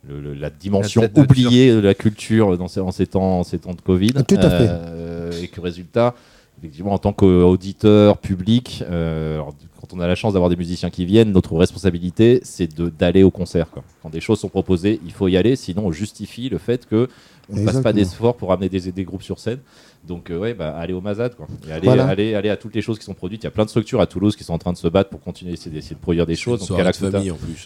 [0.08, 3.44] le- le- la dimension La oubliée de la culture dans ces, en ces temps, en
[3.44, 4.12] ces temps de Covid.
[4.12, 4.68] Tout à fait.
[4.70, 6.14] Euh, et que résultat,
[6.58, 9.52] effectivement, en tant qu'auditeur public, euh, alors,
[9.88, 13.22] quand on a la chance d'avoir des musiciens qui viennent, notre responsabilité, c'est de- d'aller
[13.22, 13.70] au concert.
[13.70, 13.82] quoi.
[14.02, 17.08] Quand des choses sont proposées, il faut y aller, sinon on justifie le fait que
[17.48, 19.58] on ne fasse pas d'efforts pour amener des, des groupes sur scène.
[20.04, 21.46] Donc, euh, ouais, bah, aller au Mazad, quoi.
[21.68, 22.06] Et aller, Voilà.
[22.06, 23.42] aller, aller à toutes les choses qui sont produites.
[23.42, 25.10] Il y a plein de structures à Toulouse qui sont en train de se battre
[25.10, 26.60] pour continuer d'essayer de produire des choses.
[26.60, 27.64] Donc, de Calacuta, famille en plus.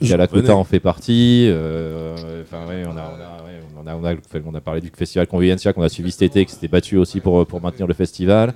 [0.50, 1.46] En fait partie.
[1.48, 4.80] euh, Enfin, ouais, on a, on a, ouais, on a, on a, on a parlé
[4.82, 7.86] du festival Convivencia qu'on a suivi cet été, qui s'était battu aussi pour, pour maintenir
[7.86, 8.52] le festival.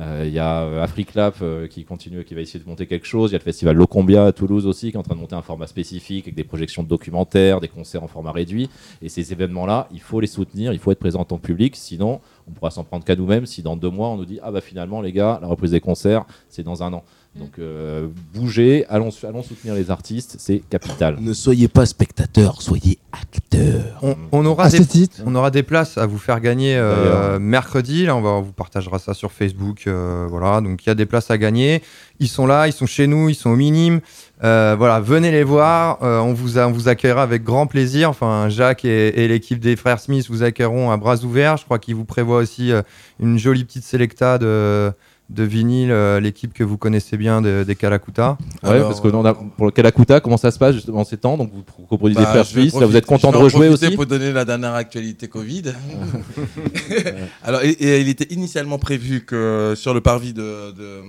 [0.00, 3.06] Euh, Il y a euh, Africlap euh, qui continue, qui va essayer de monter quelque
[3.06, 3.30] chose.
[3.30, 5.34] Il y a le festival Locombia à Toulouse aussi, qui est en train de monter
[5.34, 8.70] un format spécifique avec des projections de documentaires, des concerts en format réduit.
[9.02, 12.52] Et ces événements-là, il faut les soutenir, il faut être présent en public, sinon on
[12.52, 15.00] pourra s'en prendre qu'à nous-mêmes si dans deux mois on nous dit ah bah finalement
[15.00, 17.04] les gars, la reprise des concerts, c'est dans un an.
[17.34, 21.16] Donc euh, bougez, allons, allons soutenir les artistes, c'est capital.
[21.18, 23.98] Ne soyez pas spectateur, soyez acteur.
[24.02, 26.76] On, on aura À des, ce titre, on aura des places à vous faire gagner
[26.76, 28.04] euh, mercredi.
[28.04, 29.84] Là, on, va, on vous partagera ça sur Facebook.
[29.86, 31.82] euh, voilà, donc il y a des places à gagner.
[32.20, 34.00] Ils sont là, ils sont chez nous, ils sont au minime.
[34.44, 36.02] Euh, voilà, venez les voir.
[36.02, 38.10] euh, on, vous a- on vous accueillera avec grand plaisir.
[38.10, 41.56] Enfin, Jacques et, et l'équipe des frères Smith vous accueilleront à bras ouverts.
[41.56, 42.82] Je crois qu'ils vous prévoient aussi euh,
[43.20, 44.92] une jolie petite sélecta de,
[45.34, 48.36] de vinyle, euh, l'équipe que vous connaissez bien de- des Calacuta.
[48.62, 51.04] Ouais, Alors, parce que on a, pour le Calacuta, comment ça se passe justement en
[51.04, 51.36] ces temps?
[51.36, 53.90] Donc vous pro- coproduisez Bah, des frères suisses, vous êtes content de rejouer aussi?
[53.96, 55.62] pour donner la dernière actualité Covid.
[57.42, 61.00] Alors, et, et il était initialement prévu que sur le parvis de, de,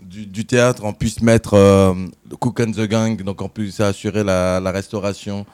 [0.00, 1.92] du, du théâtre, on puisse mettre euh,
[2.38, 5.46] Cook and the Gang, donc on puisse assurer la, la restauration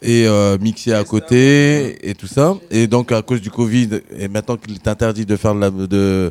[0.00, 2.54] et euh, mixer à côté et tout ça.
[2.70, 5.70] Et donc à cause du Covid, et maintenant qu'il est interdit de faire de, la-
[5.70, 6.30] de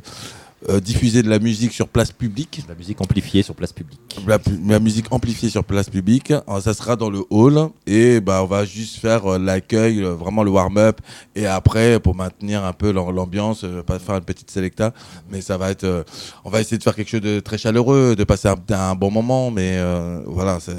[0.69, 3.99] euh, diffuser de la musique sur place publique, La musique amplifiée sur place publique.
[4.25, 7.69] la, musique amplifiée sur place publique, euh, ça sera dans le hall.
[7.85, 10.99] Et bah on va juste faire euh, l'accueil, euh, vraiment le warm-up.
[11.35, 14.93] Et après pour maintenir un peu l'am- l'ambiance, pas faire une petite selecta,
[15.29, 16.05] mais ça va être,
[16.43, 19.11] on va essayer de faire quelque chose de très chaleureux, de passer un, un bon
[19.11, 19.79] moment, mais
[20.25, 20.73] voilà, c'est-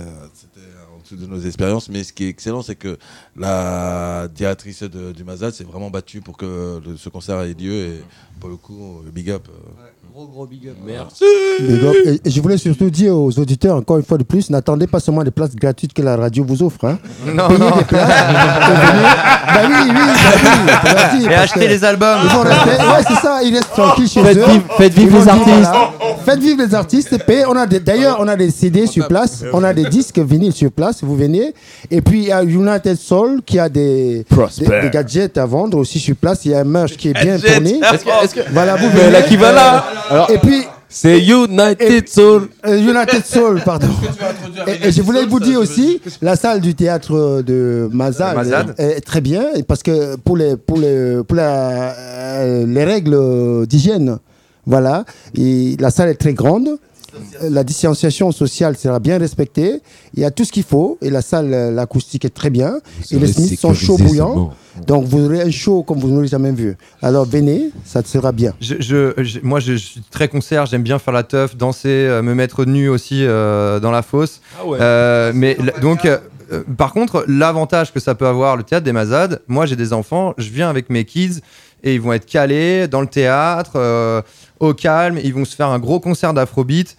[1.13, 1.89] de nos expériences.
[1.89, 2.99] Mais ce qui est excellent, c'est que
[3.37, 7.73] la directrice de- du Mazad s'est vraiment battue pour que le- ce concert ait lieu
[7.73, 8.05] et
[8.41, 9.49] pour le coup, euh, big up.
[9.49, 9.83] euh.
[10.19, 10.75] Gros gros big up.
[10.85, 11.23] Merci.
[11.61, 11.95] Big up.
[12.05, 14.99] Et, et je voulais surtout dire aux auditeurs, encore une fois de plus, n'attendez pas
[14.99, 16.87] seulement les places gratuites que la radio vous offre.
[16.87, 16.99] Hein.
[17.33, 17.77] Non, Payez non.
[17.77, 18.09] des places.
[18.09, 22.19] bah oui, oui, bah oui, Et parce acheter que les albums.
[22.25, 22.69] Ils vont rester.
[22.85, 24.45] Ouais, c'est ça, ils restent tranquilles chez Faites eux.
[24.51, 25.47] vivre, faites vivre les artistes.
[25.63, 25.91] voilà,
[26.25, 27.25] Faites vivre les artistes.
[27.25, 27.47] payez.
[27.47, 30.53] On a des- D'ailleurs, on a des CD sur place, on a des disques vinyles
[30.53, 30.99] sur place.
[31.05, 31.55] Vous venez.
[31.93, 34.25] Et puis il y a United Soul qui a des,
[34.59, 36.45] des, des gadgets à vendre aussi sur place.
[36.45, 37.79] Il y a un merch qui est bien tourné.
[37.93, 39.21] Est-ce que, est-ce que- Voilà, vous Mais venez.
[39.21, 42.49] l'équivalent Alors, Et puis c'est United Soul.
[42.67, 43.89] euh, United Soul, pardon.
[44.67, 48.75] Et, et je voulais vous dire aussi, la salle du théâtre de Mazad, Mazad.
[48.79, 54.19] est très bien parce que pour les pour les pour la- euh, les règles d'hygiène,
[54.67, 55.05] voilà,
[55.37, 56.69] et la salle est très grande.
[57.43, 59.81] La distanciation sociale sera bien respectée.
[60.15, 62.81] Il y a tout ce qu'il faut et la salle, euh, l'acoustique est très bien.
[63.11, 64.51] Et les Smiths sont chauds bouillants.
[64.87, 66.77] Donc vous aurez un show comme vous n'aurez jamais vu.
[67.03, 68.53] Alors venez, ça sera bien.
[68.61, 71.89] Je, je- je- moi, je, je suis très concert, j'aime bien faire la teuf, danser,
[71.89, 74.41] euh, me mettre nu aussi euh, dans la fosse.
[74.81, 76.19] Euh, mais donc, euh,
[76.53, 79.93] euh, par contre, l'avantage que ça peut avoir le théâtre des Mazades, moi j'ai des
[79.93, 81.41] enfants, je viens avec mes kids
[81.85, 84.21] et ils vont être calés dans le théâtre, euh,
[84.61, 86.97] au calme, ils vont se faire un gros concert d'afrobeat.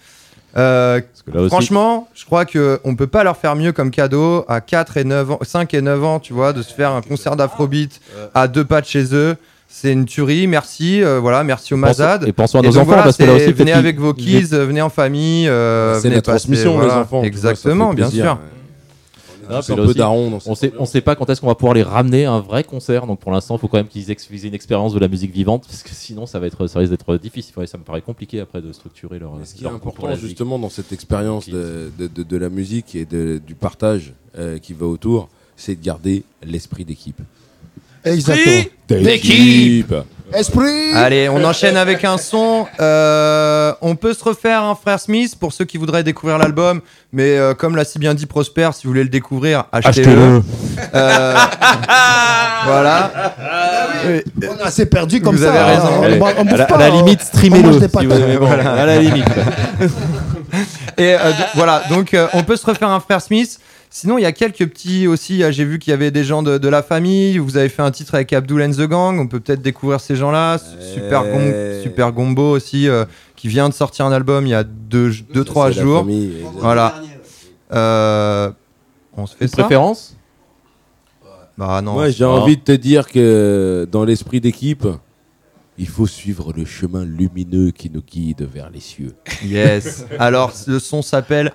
[0.58, 1.00] Euh,
[1.36, 4.98] aussi, Franchement, je crois qu'on ne peut pas leur faire mieux comme cadeau à 4
[4.98, 8.02] et 9 ans, 5 et 9 ans, tu vois, de se faire un concert d'afrobeat
[8.34, 9.36] à deux pas de chez eux.
[9.72, 12.28] C'est une tuerie, merci, euh, voilà, merci pensons- Mazades.
[12.28, 14.82] et pensons à nos enfants, voilà, parce que là aussi, venez avec vos kids, venez
[14.82, 15.48] en famille.
[15.48, 16.88] euh, C'est venez la passer, transmission, voilà.
[16.96, 17.20] les enfants.
[17.20, 18.26] vois, Exactement, bien plaisir.
[18.26, 18.40] sûr.
[19.50, 21.56] Ah, puis un peu daron dans On sait, on sait pas quand est-ce qu'on va
[21.56, 23.08] pouvoir les ramener à un vrai concert.
[23.08, 25.64] Donc pour l'instant, il faut quand même qu'ils aient une expérience de la musique vivante,
[25.68, 27.54] parce que sinon, ça va être, ça risque d'être difficile.
[27.58, 29.34] Ouais, ça me paraît compliqué après de structurer leur.
[29.36, 32.50] Mais ce qui est leur important justement dans cette expérience de, de, de- de la
[32.50, 37.20] musique et de- du partage euh, qui va autour, c'est de garder l'esprit d'équipe.
[38.06, 38.64] Exactement.
[38.88, 39.94] D'équipe
[40.34, 40.94] Esprit.
[40.94, 42.68] Allez, on enchaîne avec un son.
[42.80, 47.38] Euh, on peut se refaire un Frère Smith pour ceux qui voudraient découvrir l'album, mais
[47.38, 50.42] euh, comme l'a si bien dit Prosper, si vous voulez le découvrir, achetez-le.
[50.94, 51.36] Euh,
[52.66, 53.12] voilà.
[54.06, 55.50] Euh, On a assez perdu comme Vous ça.
[55.50, 55.66] avez hein.
[55.66, 56.04] raison.
[56.04, 57.80] Allez, on à la, pas, à la limite, streamez-le.
[57.80, 58.46] si vous.
[58.46, 59.26] Voilà, à la limite.
[60.98, 63.60] Et euh, voilà, donc euh, on peut se refaire un frère Smith.
[63.92, 65.44] Sinon, il y a quelques petits aussi.
[65.44, 67.40] euh, J'ai vu qu'il y avait des gens de, de la famille.
[67.40, 69.20] Vous avez fait un titre avec Abdul and the Gang.
[69.20, 70.60] On peut peut-être découvrir ces gens-là.
[70.94, 74.64] Super, Gom- Super Gombo aussi, euh, qui vient de sortir un album il y a
[74.64, 76.00] 2-3 C'est la jours.
[76.02, 76.60] famille, exactement.
[76.62, 76.94] Voilà.
[77.74, 78.52] Euh,
[79.18, 80.16] on se fait Une ça préférence?
[81.58, 81.94] Bah non.
[81.94, 82.30] Moi, j'ai Ah.
[82.30, 84.88] envie de te dire que dans l'esprit d'équipe,
[85.80, 89.16] il faut suivre le chemin lumineux qui nous guide vers les cieux.
[89.46, 90.06] Yes.
[90.20, 91.54] Alors, le son s'appelle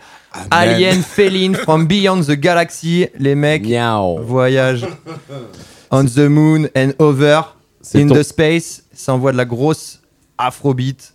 [0.50, 3.06] Alien Feline from Beyond the Galaxy.
[3.18, 4.18] Les mecs Miaou.
[4.22, 4.86] voyagent
[5.90, 7.42] on the moon and over
[7.94, 8.82] in ton- the space.
[8.94, 10.00] Ça envoie de la grosse
[10.38, 11.12] afrobeat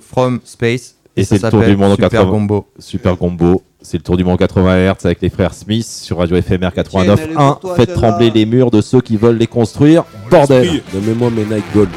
[0.00, 0.94] from space.
[1.16, 2.30] Et ça c'est le tour s'appelle du monde en Super 80.
[2.30, 2.66] Gombo.
[2.78, 3.62] Super combo.
[3.80, 6.70] C'est le tour du monde en 80 Hz avec les frères Smith sur Radio FMR
[6.72, 7.34] Tiens, elle est 89.1.
[7.34, 10.04] pour toi, Faites trembler les murs de ceux qui veulent les construire.
[10.30, 10.82] Bordel.
[10.92, 11.90] Donne-moi mes Night Gold.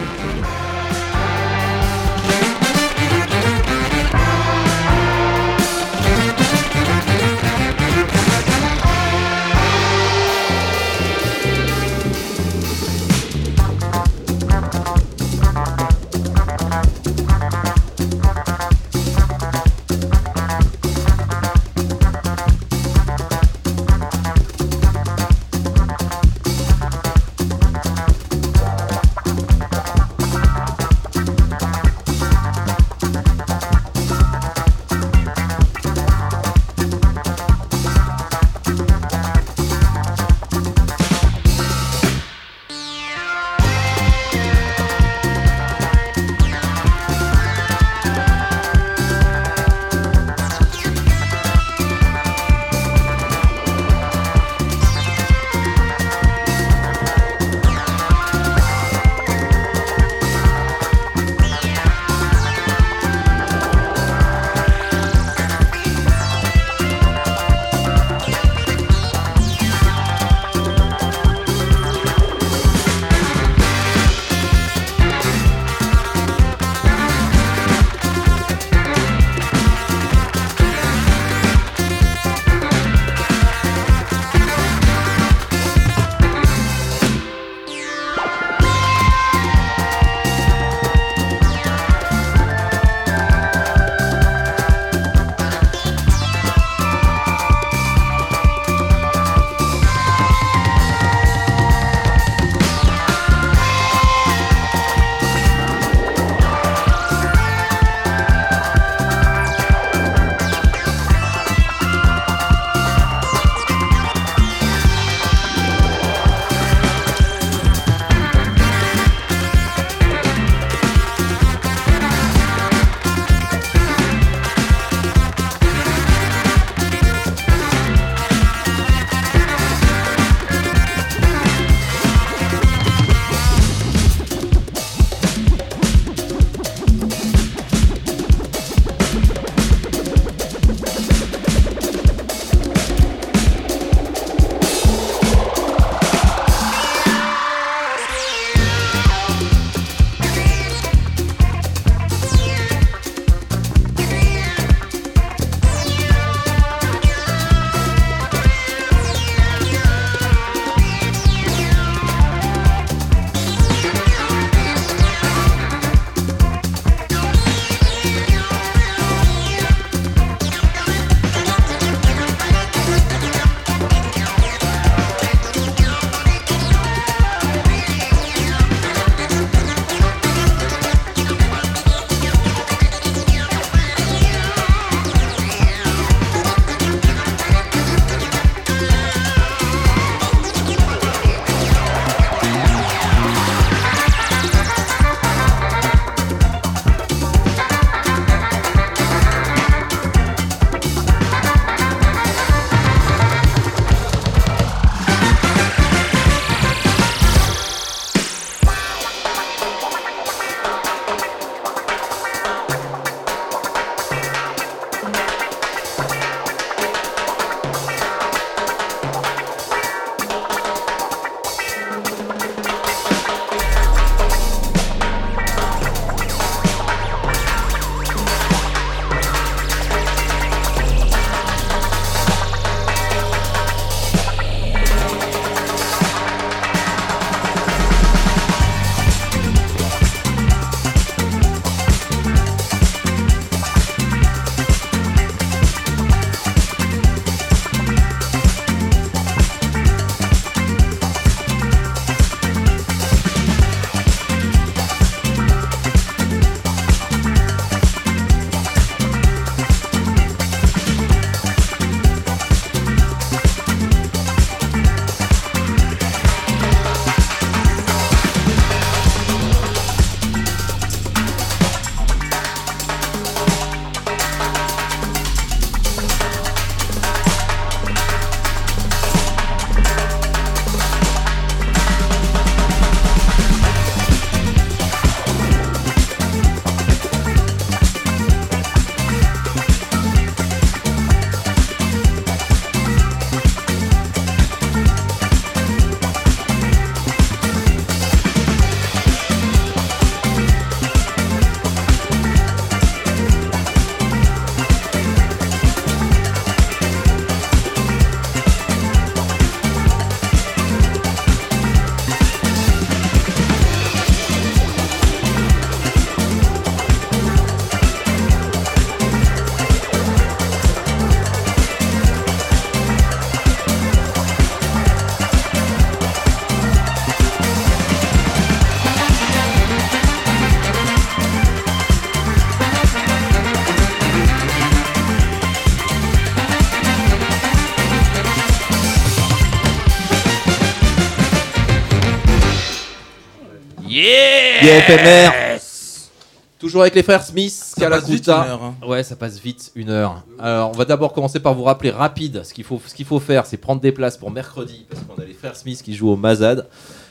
[346.58, 348.44] Toujours avec les frères Smith, Ça passe vite, Kalakuta.
[348.46, 348.76] une heure, hein.
[348.88, 350.24] Ouais, ça passe vite, une heure.
[350.40, 352.44] Alors, on va d'abord commencer par vous rappeler rapide.
[352.44, 355.22] Ce qu'il faut, ce qu'il faut faire, c'est prendre des places pour mercredi, parce qu'on
[355.22, 356.68] a les frères Smith qui jouent au Mazad.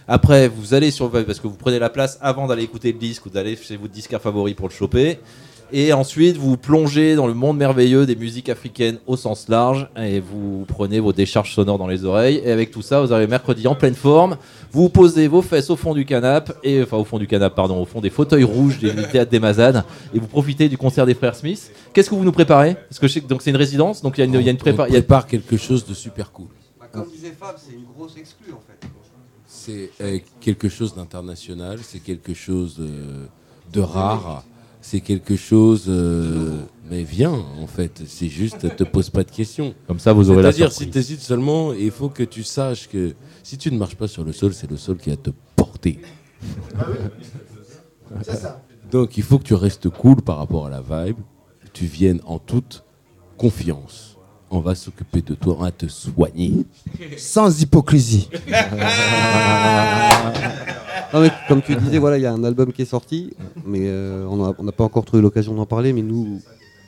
[0.09, 3.27] Après, vous allez sur, parce que vous prenez la place avant d'aller écouter le disque
[3.27, 5.21] ou d'aller chez votre disquaire favori pour le choper.
[5.73, 10.21] Et ensuite, vous plongez dans le monde merveilleux des musiques africaines au sens large et
[10.21, 12.41] vous prenez vos décharges sonores dans les oreilles.
[12.45, 14.37] Et avec tout ça, vous arrivez mercredi en pleine forme.
[14.71, 17.81] Vous posez vos fesses au fond du canapé, et enfin au fond du canapé, pardon,
[17.83, 19.85] au fond des fauteuils rouges du théâtre des Mazades,
[20.15, 21.73] et vous profitez du concert des frères Smith.
[21.93, 22.75] Qu'est-ce que vous nous préparez?
[22.89, 24.43] Parce que je sais que donc c'est une résidence, donc il y a une, il
[24.43, 26.47] y a une prépa- On il y a- prépare quelque chose de super cool.
[26.79, 28.87] Bah, comme disait Fab, c'est une grosse exclue en fait.
[29.47, 33.27] C'est euh, quelque chose d'international, c'est quelque chose euh,
[33.73, 34.45] de rare,
[34.87, 35.87] c'est quelque chose.
[35.89, 36.61] euh,
[36.91, 39.75] mais viens, en fait, c'est juste, te pose pas de questions.
[39.87, 40.93] Comme ça, vous aurez la C'est-à-dire, si surprise.
[40.93, 44.25] tu hésites seulement, il faut que tu saches que si tu ne marches pas sur
[44.25, 46.01] le sol, c'est le sol qui va te porter.
[48.91, 51.17] Donc, il faut que tu restes cool par rapport à la vibe,
[51.73, 52.85] tu viennes en toute
[53.39, 54.19] confiance.
[54.51, 56.67] On va s'occuper de toi, on va te soigner.
[57.17, 58.29] Sans hypocrisie.
[61.15, 63.33] Non, mais comme tu disais, voilà, il y a un album qui est sorti,
[63.65, 65.93] mais euh, on n'a pas encore trouvé l'occasion d'en parler.
[65.93, 66.41] Mais nous,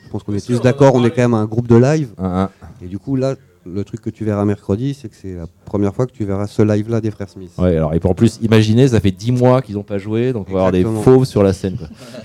[0.05, 2.09] je pense qu'on est tous d'accord, on est quand même un groupe de live.
[2.19, 2.51] Ah,
[2.83, 3.35] Et du coup, là,
[3.69, 6.47] le truc que tu verras mercredi, c'est que c'est la première fois que tu verras
[6.47, 7.51] ce live-là des Frères Smith.
[7.59, 10.47] Ouais, alors, et en plus, imaginez, ça fait 10 mois qu'ils n'ont pas joué, donc
[10.49, 11.77] on va avoir des fauves sur la scène.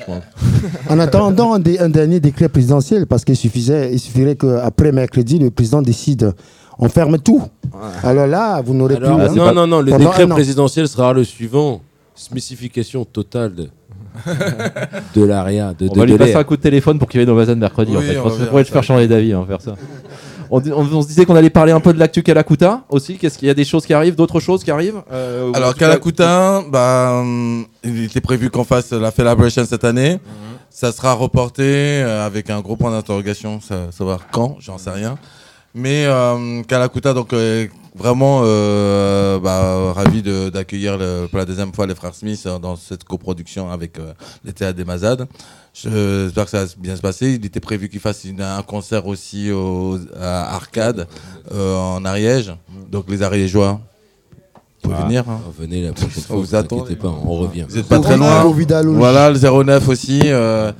[0.05, 0.15] quoi.
[0.89, 5.39] En attendant un, dé- un dernier décret présidentiel, parce qu'il suffisait, il suffirait qu'après mercredi,
[5.39, 6.33] le président décide,
[6.77, 7.41] on ferme tout.
[8.03, 9.05] Alors là, vous n'aurez plus.
[9.21, 11.81] Hein, non, non, non, le décret présidentiel sera le suivant.
[12.15, 13.69] Smissification totale de,
[15.15, 17.29] de l'ARIA, de, On de, va lui passer un coup de téléphone pour qu'il vienne
[17.29, 17.95] au Mazan mercredi.
[17.95, 18.17] en Oui, fait.
[18.17, 19.75] on va pourrait te faire changer d'avis, on va faire ça.
[20.53, 23.17] On, dit- on- on se disait qu'on allait parler un peu de l'actu Kalakuta aussi.
[23.17, 26.61] Qu'est-ce qu'il y a des choses qui arrivent, d'autres choses qui arrivent Euh, Alors Kalakuta,
[26.69, 27.23] bah,
[27.85, 30.19] il était prévu qu'on fasse la Celebration cette année.
[30.69, 35.17] Ça sera reporté euh, avec un gros point d'interrogation, sa- savoir quand, j'en sais rien.
[35.73, 40.97] Mais euh, Kalakuta, donc euh, vraiment euh, bah, ravi de- d'accueillir
[41.29, 44.13] pour la deuxième fois les frères Smith euh, dans cette coproduction avec euh,
[44.45, 45.27] les théâtres des Mazades.
[45.73, 47.31] Je- J'espère que ça va bien se passer.
[47.33, 51.07] Il était prévu qu'il fasse une- un concert aussi au, à Arcade
[51.53, 52.53] euh, en Ariège.
[52.89, 53.79] Donc les Ariégeois,
[54.83, 55.23] vous pouvez Ah, venir.
[55.29, 55.39] hein.
[55.59, 56.55] Venez la prochaine On fois, vous vous
[56.95, 57.65] pas, on revient.
[57.67, 58.41] Vous êtes pas très loin.
[58.97, 60.21] Voilà, le 09 aussi.
[60.25, 60.71] euh,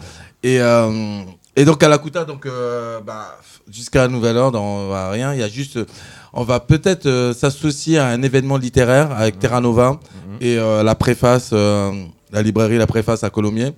[0.44, 1.22] et, euh,
[1.56, 3.38] et donc à Lakuta, donc euh, bah,
[3.72, 5.34] jusqu'à nouvel ordre, on va rien.
[5.34, 5.86] Il y a juste, euh,
[6.34, 10.00] on va peut-être euh, s'associer à un événement littéraire avec Terra Nova
[10.40, 11.92] et euh, la préface, euh,
[12.32, 13.74] la librairie La Préface à Colomiers,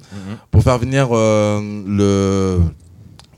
[0.52, 2.60] pour faire venir le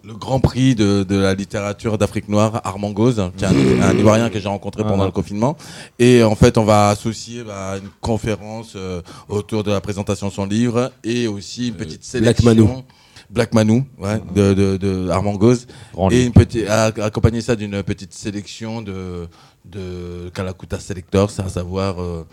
[0.08, 3.98] le grand prix de, de la littérature d'Afrique noire, Armand Gauze, qui est un, un
[3.98, 5.06] Ivoirien que j'ai rencontré pendant Ah.
[5.08, 5.58] le confinement.
[5.98, 10.32] Et en fait, on va associer bah, une conférence euh, autour de la présentation de
[10.32, 12.84] son livre et aussi une petite Black sélection.
[13.30, 15.68] Black Manou, ouais, de, de, de Armand Gauze.
[16.12, 19.28] Et une petite, accompagner ça d'une petite sélection de,
[19.66, 22.26] de Kalakuta Selectors, à savoir euh,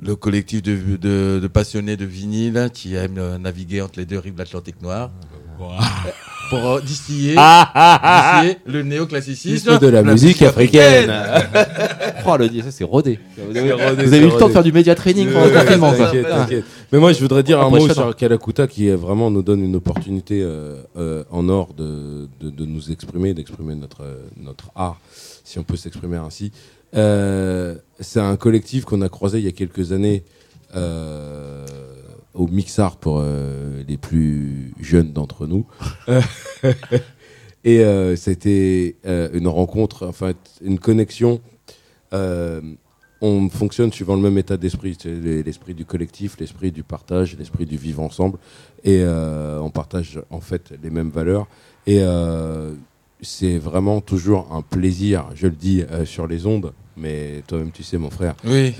[0.00, 4.18] le collectif de, de, de passionnés de vinyle qui aiment euh, naviguer entre les deux
[4.18, 5.10] rives de l'Atlantique noir.
[6.50, 11.12] Pour euh, distiller, distiller le néoclassicisme de la musique africaine.
[12.26, 13.18] Oh, le ça c'est rodé.
[13.36, 15.44] Vous avez, rodé, vous c'est avez eu le temps de faire du média training pendant
[15.44, 16.62] le.
[16.90, 19.76] Mais moi, je voudrais dire un mot sur Kalakuta qui est vraiment nous donne une
[19.76, 24.98] opportunité euh, euh, en or de, de, de nous exprimer, d'exprimer notre, euh, notre art,
[25.44, 26.50] si on peut s'exprimer ainsi.
[26.96, 30.22] Euh, c'est un collectif qu'on a croisé il y a quelques années
[30.76, 31.66] euh,
[32.34, 35.66] au Mixart pour euh, les plus jeunes d'entre nous.
[37.66, 40.32] Et euh, c'était euh, une rencontre, enfin
[40.62, 41.40] une connexion.
[43.20, 47.76] On fonctionne suivant le même état d'esprit, l'esprit du collectif, l'esprit du partage, l'esprit du
[47.78, 48.38] vivre ensemble,
[48.84, 51.48] et on partage en fait les mêmes valeurs.
[51.86, 52.02] Et
[53.22, 57.98] c'est vraiment toujours un plaisir, je le dis sur les ondes, mais toi-même tu sais
[57.98, 58.36] mon frère.
[58.44, 58.74] Oui.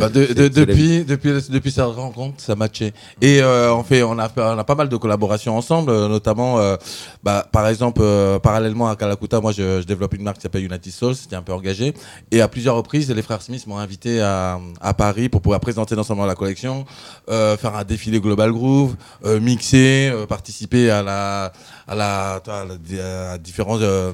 [0.00, 2.92] Bah, de- de- depuis, depuis, depuis cette rencontre, ça matchait.
[3.20, 6.58] Et euh, on, fait, on, a, on a pas mal de collaborations ensemble, euh, notamment,
[6.58, 6.76] euh,
[7.22, 10.64] bah, par exemple, euh, parallèlement à Kalakuta, moi je, je développe une marque qui s'appelle
[10.64, 11.94] United Souls, qui est un peu engagée.
[12.30, 15.94] Et à plusieurs reprises, les frères Smith m'ont invité à, à Paris pour pouvoir présenter
[15.96, 16.84] non seulement la collection,
[17.30, 21.52] euh, faire un défilé Global Groove, euh, mixer, euh, participer à la
[21.90, 24.12] à la, à la- à différents euh,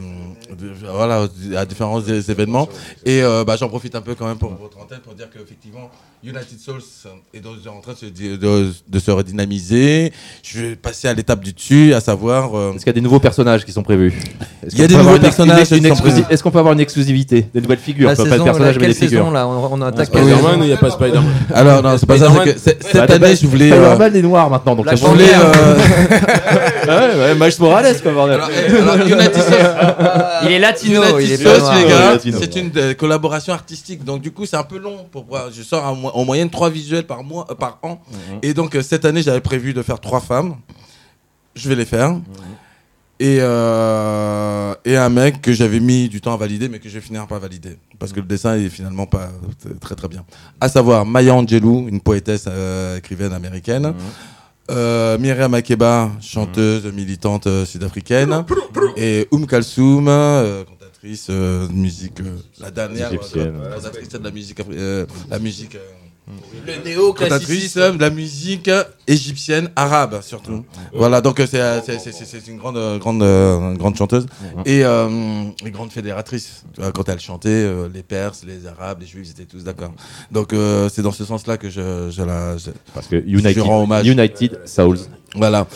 [0.92, 1.26] voilà
[1.56, 2.68] à différents événements
[3.04, 5.90] Et euh, bah, j'en profite un peu quand même pour votre antenne pour dire qu'effectivement,
[6.22, 6.80] United Souls
[7.34, 10.10] est dans- en train de se, di- de, de se redynamiser.
[10.42, 12.54] Je vais passer à l'étape du dessus, à savoir.
[12.56, 14.14] euh, Est-ce qu'il y a des nouveaux personnages qui sont prévus?
[14.66, 16.24] Est-ce Il y a qu'on des peut avoir nouveaux une ex- une personnages exclusi-.
[16.30, 17.46] Est-ce qu'on peut avoir une exclusivité?
[17.54, 19.10] Des nouvelles figures La Pas saison, de personnages, mais des figures.
[19.24, 21.24] saison là On, on attaque Spider-Man ou il n'y a pas Spider-Man
[21.54, 22.32] Alors non, c'est pas ça.
[22.32, 23.72] c'est que c'est- Bah, cette année, je voulais.
[23.72, 25.26] euh, Spider-Man est noir maintenant, donc La c'est je voulais.
[26.88, 28.36] euh, Ah ouais, ouais, Miles Morales, quoi, bordel.
[28.40, 31.74] alors, eh, alors, United Souls, Il est latino, United il est Sauce, pas noir.
[31.76, 32.38] les Ouais, gars, latino.
[32.40, 34.04] c'est une euh, collaboration artistique.
[34.04, 35.50] Donc du coup, c'est un peu long pour voir.
[35.52, 38.00] Je sors en, mo- en moyenne trois visuels par mois, euh, par an.
[38.42, 40.56] Et donc euh, cette année, j'avais prévu de faire trois femmes.
[41.54, 42.16] Je vais les faire.
[43.20, 46.94] Et, euh, et un mec que j'avais mis du temps à valider, mais que je
[46.94, 47.76] vais finir par valider.
[48.00, 49.30] Parce que le dessin est finalement pas
[49.66, 50.24] euh, très très bien.
[50.60, 53.94] À savoir Maya Angelou, une poétesse euh, écrivaine américaine.
[54.70, 58.44] Euh, Myriam Makeba, chanteuse, militante euh, sud-africaine.
[58.96, 63.54] Et Oum Kalsoum, euh, cantatrice euh, de musique, euh, la dernière Égyptienne.
[63.62, 65.80] euh, cantatrice de la musique, euh, la musique, euh,
[66.66, 68.70] le néo-classicisme, la musique
[69.06, 70.64] égyptienne, arabe surtout.
[70.94, 71.80] Voilà, donc euh, c'est euh,
[72.48, 74.26] une grande, euh, grande, euh, grande chanteuse
[74.64, 76.64] et euh, une grande fédératrice.
[76.94, 79.92] Quand elle chantait, euh, les Perses, les Arabes, les Juifs, ils étaient tous d'accord.
[80.30, 83.60] Donc euh, c'est dans ce sens-là que je, je la, je- Parce que United, Je
[83.60, 84.06] rends hommage.
[84.06, 84.98] United Souls.
[85.34, 85.66] Voilà.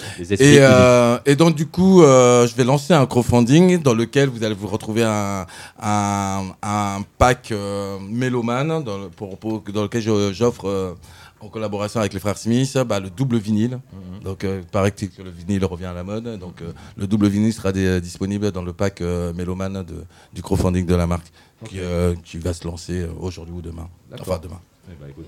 [0.45, 4.45] Et, euh, et donc du coup, euh, je vais lancer un crowdfunding dans lequel vous
[4.45, 5.47] allez vous retrouver un,
[5.83, 10.03] un, un pack euh, mélomane dans, le- pour, pour- dans lequel
[10.33, 10.95] j'offre euh,
[11.41, 13.79] en collaboration avec les frères Smith bah, le double vinyle.
[14.25, 16.39] Donc euh, il paraît que le vinyle revient à la mode.
[16.39, 20.85] Donc euh, le double vinyle sera disponible dans le pack euh, mélomane de, du crowdfunding
[20.87, 21.27] de la marque
[21.65, 23.89] qui, euh, qui va se lancer aujourd'hui ou demain.
[24.21, 24.61] Enfin demain.
[24.91, 25.27] Eh ben, écoute.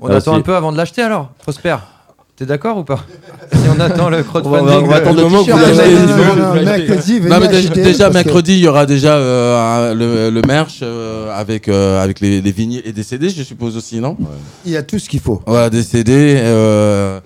[0.00, 1.76] On attend un peu avant de l'acheter alors Prosper?
[2.36, 3.04] T'es d'accord ou pas
[3.52, 4.84] Si on attend le On va- crowdfunding.
[4.84, 5.52] on va attendre euh, le moment que
[7.74, 12.40] déjà, mercredi, il y aura déjà euh, le, le merch euh, avec, euh, avec les,
[12.40, 14.16] les vinyles et des CD, je suppose aussi, non?
[14.64, 15.42] Il y a tout ce qu'il faut.
[15.46, 16.34] Voilà, des CD.
[16.38, 17.20] euh,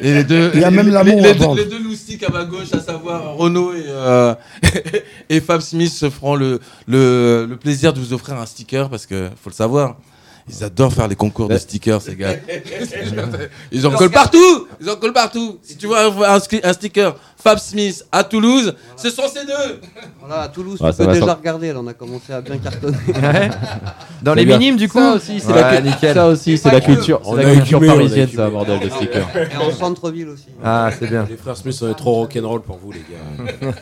[0.00, 2.32] et les deux, Il y a même l'amour les, à les les deux loustiques à
[2.32, 4.34] ma gauche, à savoir Renault et, euh,
[5.30, 9.06] et Fab Smith, se feront le, le, le plaisir de vous offrir un sticker parce
[9.06, 9.94] que faut le savoir.
[10.52, 12.34] Ils adorent faire les concours de stickers, ces gars.
[13.72, 16.72] Ils en collent partout Ils en collent partout Si tu vois un, un sti- un
[16.72, 19.80] sticker Fab Smith à Toulouse, ce sont ces deux
[20.20, 21.72] Voilà, à Toulouse, Ouais, tu peux déjà sans- regarder.
[21.72, 22.98] Là, on a commencé à bien cartonner.
[23.08, 23.48] Ouais.
[24.22, 24.58] Dans les bien.
[24.58, 26.14] minimes du coup Ça aussi, c'est Ouais, la, nickel.
[26.14, 28.80] ça aussi, c'est la culture, On la a culture écumé, on a parisienne, ça, bordel
[28.80, 29.26] de sticker.
[29.36, 30.46] Et en centre-ville aussi.
[30.62, 31.26] Ah, c'est bien.
[31.30, 33.72] Les frères Smith, on est trop rock'n'roll pour vous, les gars.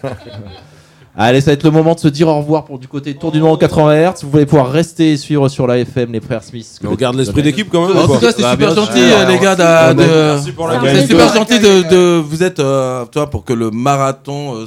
[1.21, 3.33] Allez, ça va être le moment de se dire au revoir pour du côté tour
[3.33, 4.15] du monde en 80 Hz.
[4.23, 6.79] Vous allez pouvoir rester et suivre sur la FM les frères Smith.
[6.81, 7.97] Mais on garde l'esprit d'équipe quand même.
[7.97, 9.57] En ou tout cas, c'est Bah, super gentil, euh, les gars.
[9.57, 13.53] d'a- de- Merci pour la C'est super gentil de, vous êtes, euh, toi, pour que
[13.53, 14.67] le marathon, euh,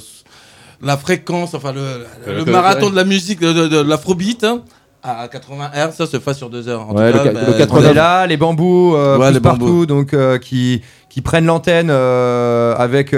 [0.81, 4.61] la fréquence, enfin le, marathon de la musique, de, l'afrobeat hein,
[5.03, 6.81] à 80 Hz, ça se fasse sur deux heures.
[6.89, 7.89] En Ouais, tout le cas, ca- bah, le On 80.
[7.89, 9.85] est là, les bambous euh, Ouais, poussent les partout, bambous.
[9.85, 13.13] donc euh, qui, qui prennent l'antenne euh, avec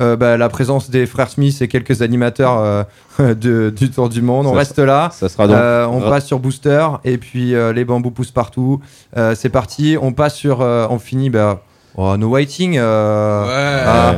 [0.00, 2.58] euh, bah, la présence des frères Smith et quelques animateurs
[3.20, 4.46] euh, de- du Tour du Monde.
[4.46, 5.10] On Ça reste là.
[5.12, 5.56] Ça sera donc.
[5.56, 8.80] Euh, on passe sur Booster et puis euh, les bambous poussent partout.
[9.16, 9.96] Euh, c'est parti.
[10.00, 10.60] On passe sur.
[10.62, 11.30] euh, on finit.
[11.30, 11.62] Bah,
[11.96, 12.76] oh, no waiting.
[12.78, 13.82] euh, Ouais.
[13.86, 14.14] ah.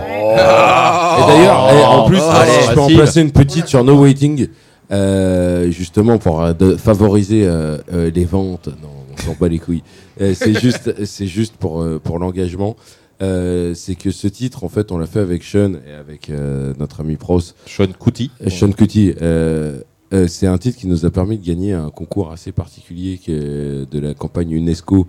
[1.19, 3.83] Et d'ailleurs, Oh, eh, en plus, oh, si je peux en placer une petite sur
[3.85, 4.49] No Waiting,
[4.93, 8.69] euh, justement pour de- favoriser euh, euh, les ventes.
[8.83, 9.83] Non, on s'en bat les couilles.
[10.19, 12.77] C'est juste, c'est juste pour euh, pour l'engagement.
[13.23, 16.75] Euh, c'est que ce titre, en fait, on l'a fait avec Sean et avec euh,
[16.79, 18.31] notre ami Pros, Sean Couty.
[18.43, 19.15] euh, Sean Cutie.
[19.23, 19.81] Euh,
[20.13, 23.99] euh, c'est un titre qui nous a permis de gagner un concours assez particulier de
[23.99, 25.07] la campagne UNESCO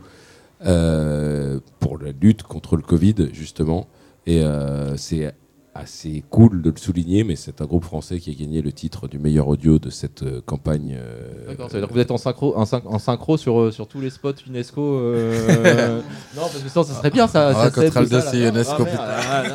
[0.65, 3.87] euh, pour la lutte contre le Covid, justement.
[4.25, 5.31] Et euh, c'est
[5.79, 9.07] assez cool de le souligner, mais c'est un groupe français qui a gagné le titre
[9.07, 10.95] du meilleur audio de cette euh, campagne.
[10.99, 13.59] euh, D'accord, ça veut dire que vous êtes en synchro, en syn- en synchro sur,
[13.59, 14.81] euh, sur tous les spots UNESCO.
[14.81, 16.01] euh,
[16.35, 17.49] non, parce que sinon, ça serait bien ça.
[17.55, 19.47] Ah, ça de dossier UNESCO, merde,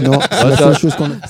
[0.02, 0.56] Non, c'est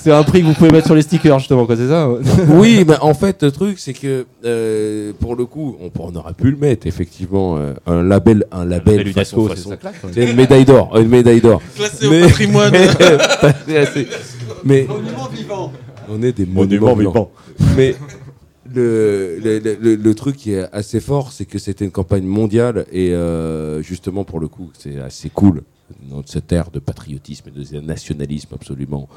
[0.01, 2.09] ça- un prix que vous pouvez mettre sur les stickers, justement, quoi, c'est ça
[2.49, 6.33] oui, mais en fait, le truc, c'est que euh, pour le coup, on, on aurait
[6.33, 9.95] pu le mettre, effectivement, euh, un label, un label l'UNESCO, façon- c'est façon- ça claque.
[10.13, 11.61] C'est une médaille d'or, une médaille d'or.
[11.75, 12.73] Classé Mais- au patrimoine.
[14.63, 14.87] Mais,
[16.09, 17.31] on est des monuments, vivants.
[17.77, 17.95] Mais
[18.73, 23.13] le, le, le- truc qui est assez fort, c'est que c'était une campagne mondiale et
[23.13, 25.63] euh, justement pour le coup, c'est assez cool
[26.09, 29.09] dans cette ère de patriotisme et de nationalisme absolument.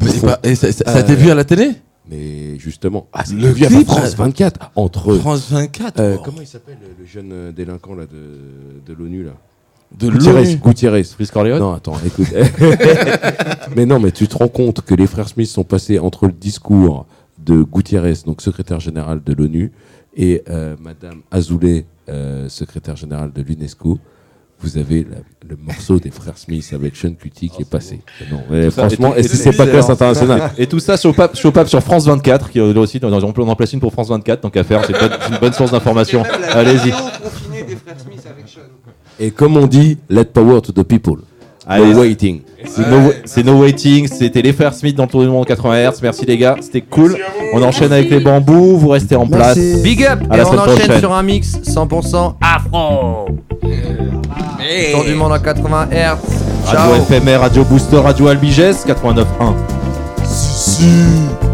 [0.00, 0.26] Mais c'est bouffon.
[0.26, 1.70] pas- et ça ça- ça a Euh, été vu à la télé?
[2.10, 4.12] Mais justement, ah, Le vu à clip, France?
[4.14, 6.00] euh, 24 entre France 24.
[6.00, 6.22] euh, oh.
[6.24, 9.32] comment il s'appelle le jeune délinquant là de, de l'ONU là?
[9.98, 10.56] De Gutiérrez, l'ONU.
[10.56, 11.02] Gutiérrez.
[11.04, 12.28] Frisk Corleone Non, attends, écoute.
[13.76, 16.32] mais non, mais tu te rends compte que les frères Smith sont passés entre le
[16.32, 17.06] discours
[17.38, 19.72] de Gutiérrez, donc secrétaire général de l'ONU,
[20.16, 23.98] et euh, Madame Azoulay, euh, secrétaire générale de l'UNESCO,
[24.62, 25.16] vous avez la-
[25.48, 28.00] le morceau des frères Smith avec Sean Cutty qui est passé.
[28.30, 31.34] Non, mais franchement, et tout- que c'est pas classe internationale Et tout ça sur Pape,
[31.34, 34.42] sur Pape sur France 24, qui là aussi, on en place une pour France 24,
[34.42, 36.22] donc à faire, c'est une bonne- c'est une bonne source d'information.
[36.52, 36.90] Allez-y.
[36.90, 38.60] des frères Smith avec Sean.
[39.20, 41.18] Et comme on dit, let power to the people.
[41.66, 42.40] Allez, no waiting.
[43.24, 45.98] C'est no, Waiting, c'était les frères Smith dans le tour du monde 80 Hz.
[46.02, 47.16] Merci les gars, c'était cool.
[47.54, 49.56] On enchaîne avec les bambous, vous restez en place.
[49.56, 49.82] Merci.
[49.82, 50.98] Big up À Et la on enchaîne prochaine.
[50.98, 53.26] sur un mix 100% afro.
[54.92, 56.16] Tour du monde en 80 Hz.
[56.70, 56.90] Ciao.
[56.90, 59.24] Radio FMR, Radio Booster, Radio Albiges, 89.1.
[60.24, 61.49] Sean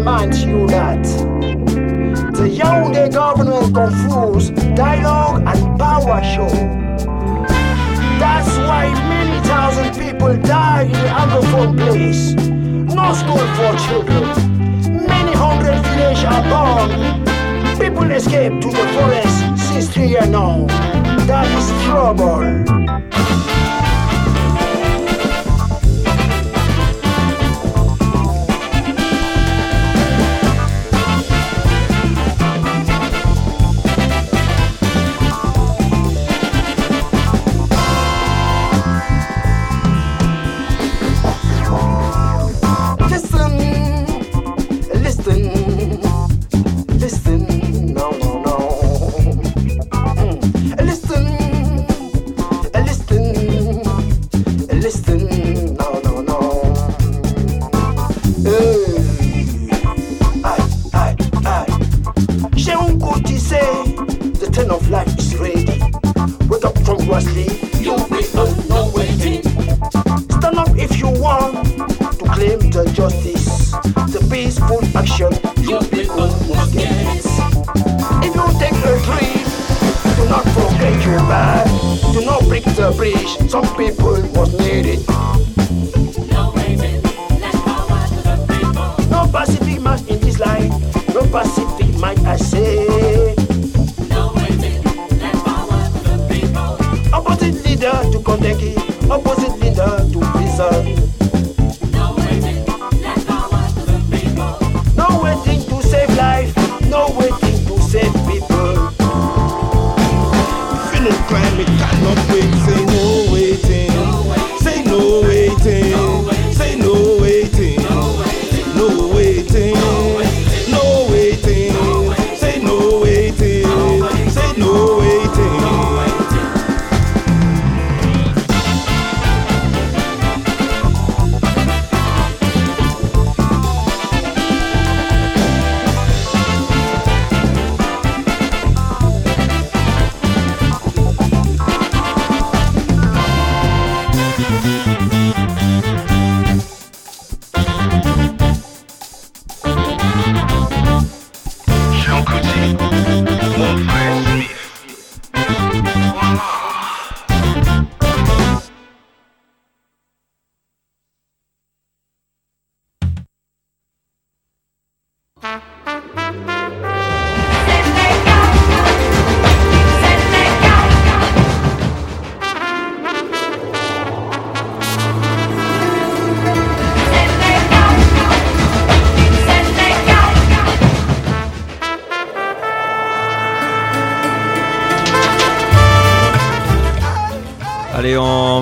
[0.00, 1.02] remind you that
[2.32, 6.48] the Yaoundé government confused dialogue and power show.
[8.18, 12.32] That's why many thousand people die in Anglophone place.
[12.96, 14.24] No school for children.
[15.06, 16.90] Many hundred villages are gone.
[17.78, 19.36] People escape to the forest
[19.68, 20.64] since three years now.
[21.28, 22.40] That is trouble.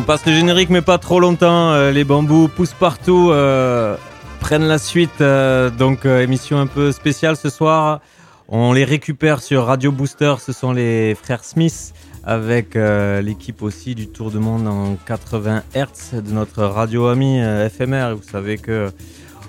[0.09, 1.71] Passe le générique, mais pas trop longtemps.
[1.73, 3.95] Euh, les bambous poussent partout, euh,
[4.41, 5.21] prennent la suite.
[5.21, 8.01] euh, donc, émission un peu spéciale ce soir.
[8.49, 10.37] On les récupère sur Radio Booster.
[10.41, 11.93] Ce sont les frères Smith
[12.25, 12.75] avec
[13.23, 18.15] l'équipe aussi du Tour du Monde en 80 Hz de notre radio ami FMR.
[18.17, 18.91] Vous savez que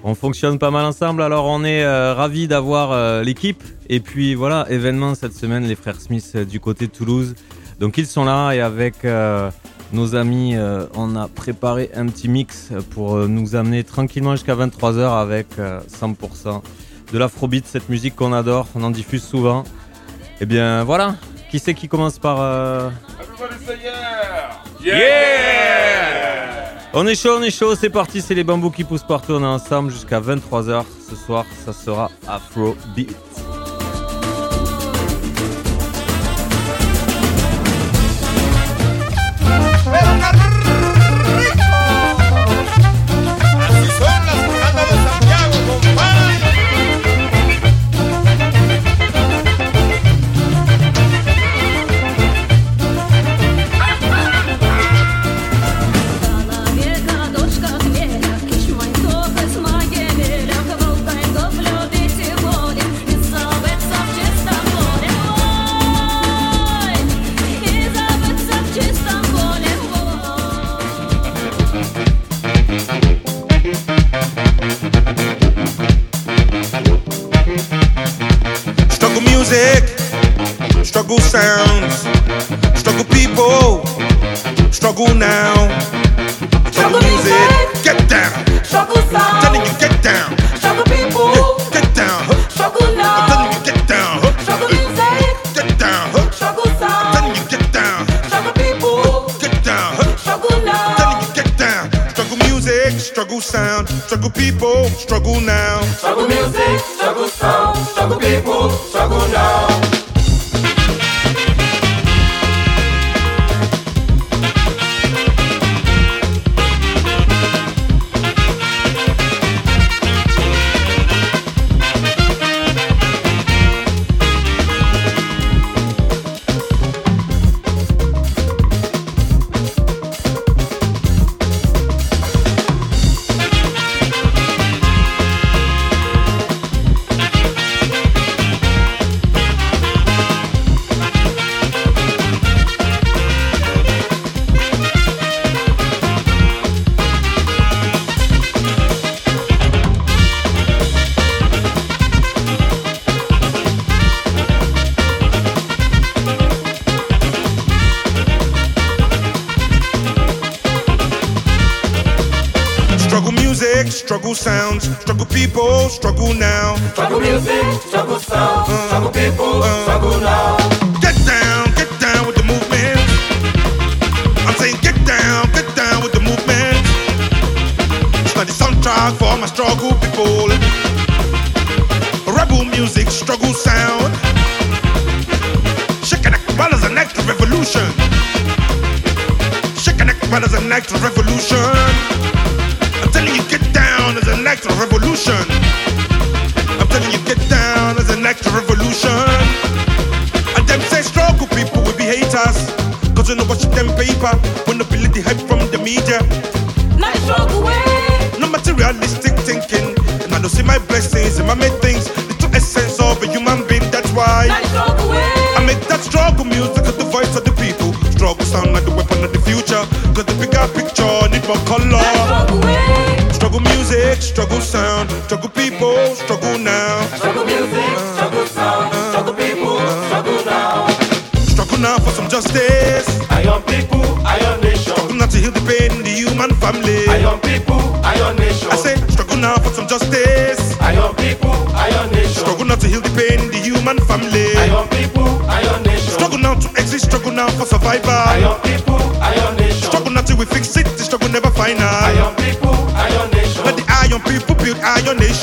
[0.03, 1.21] on fonctionne pas mal ensemble.
[1.21, 3.63] Alors, on est ravis d'avoir l'équipe.
[3.87, 7.35] Et puis, voilà, événement cette semaine, les frères Smith du côté de Toulouse.
[7.79, 9.05] Donc, ils sont là et avec.
[9.93, 14.55] Nos amis, euh, on a préparé un petit mix pour euh, nous amener tranquillement jusqu'à
[14.55, 16.61] 23h avec euh, 100%
[17.11, 19.63] de l'afrobeat, cette musique qu'on adore, on en diffuse souvent.
[20.41, 21.15] Et bien voilà,
[21.49, 22.37] qui c'est qui commence par...
[22.39, 22.89] euh,
[26.93, 29.43] On est chaud, on est chaud, c'est parti, c'est les bambous qui poussent partout, on
[29.43, 30.83] est ensemble jusqu'à 23h.
[31.09, 33.15] Ce soir, ça sera Afrobeat.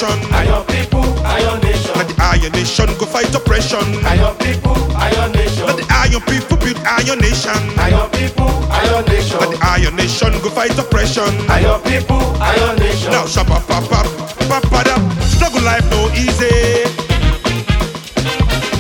[0.07, 0.35] Nation.
[0.35, 1.93] Iron people, iron nation.
[1.95, 3.85] Let the iron nation go fight oppression.
[4.05, 5.67] Iron people, iron nation.
[5.67, 7.59] Let the iron people build iron nation.
[7.79, 9.39] Iron people, iron nation.
[9.41, 11.31] Let the iron nation go fight oppression.
[11.51, 13.11] Iron people, iron nation.
[13.11, 14.07] Now shabba pop pop
[14.49, 16.85] pop pop Struggle life no easy.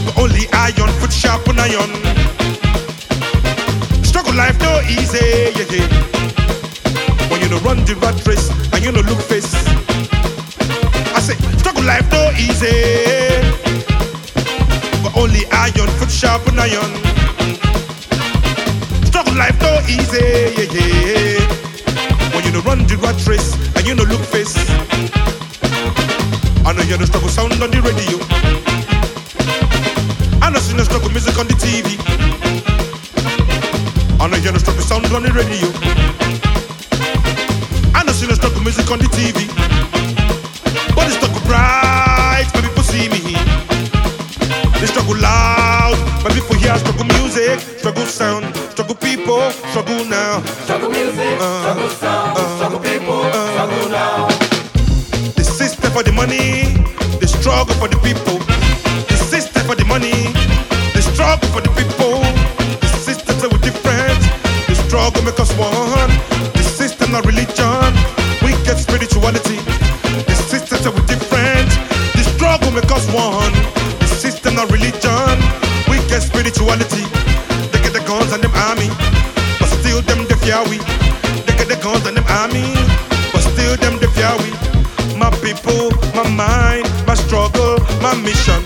[0.05, 1.91] But only iron foot sharp on iron.
[4.05, 5.87] Struggle life no easy, yeah, yeah.
[7.31, 9.86] When you no run the rat race and you no look face.
[11.67, 12.71] Struggle life no easy.
[15.03, 16.93] But only iron foot sharp and iron.
[19.05, 21.43] Struggle life no easy, yeah, yeah.
[22.31, 24.55] When you no run the rat race and you no look face.
[26.65, 28.17] I know you no struggle sound on the radio.
[30.41, 31.99] I know you no struggle music on the TV.
[34.21, 35.67] I know you no struggle sound on the radio.
[37.93, 39.86] I know you no struggle music on the TV.
[44.97, 50.41] Struggle loud, my people hear struggle music, struggle sound, struggle people, struggle now.
[50.65, 53.53] Struggle music, uh, struggle sound, uh, struggle people, uh.
[53.53, 54.29] struggle now.
[55.37, 56.73] The system for the money,
[57.21, 58.39] the struggle for the people.
[59.13, 60.33] The system for the money,
[60.97, 62.21] the struggle for the people.
[62.81, 64.21] The systems are different,
[64.67, 65.86] the struggle make us one.
[81.87, 82.75] Guns and them army,
[83.33, 84.51] but still them the fear we.
[85.17, 88.61] My people, my mind, my struggle, my mission,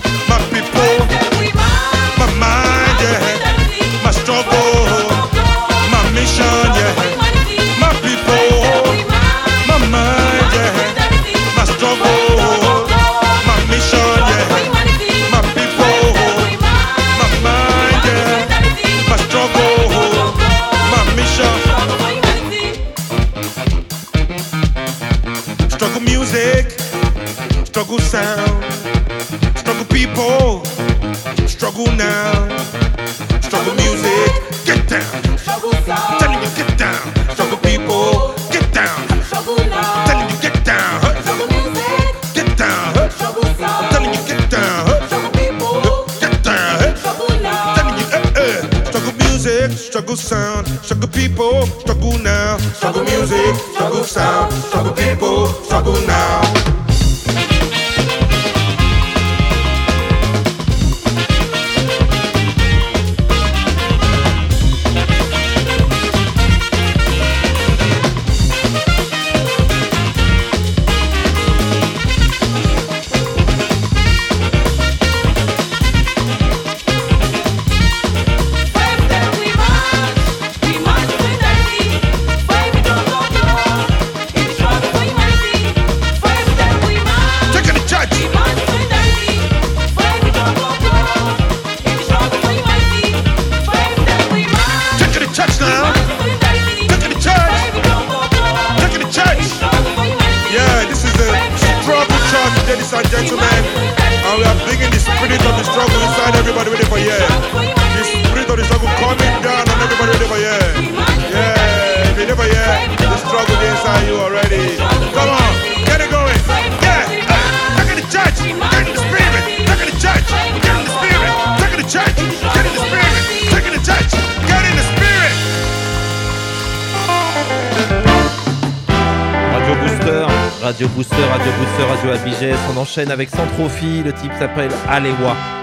[130.61, 132.57] Radio Booster, Radio Booster, Radio Abigès.
[132.73, 134.03] On enchaîne avec Centrophi.
[134.03, 135.60] Le type s'appelle Alewa.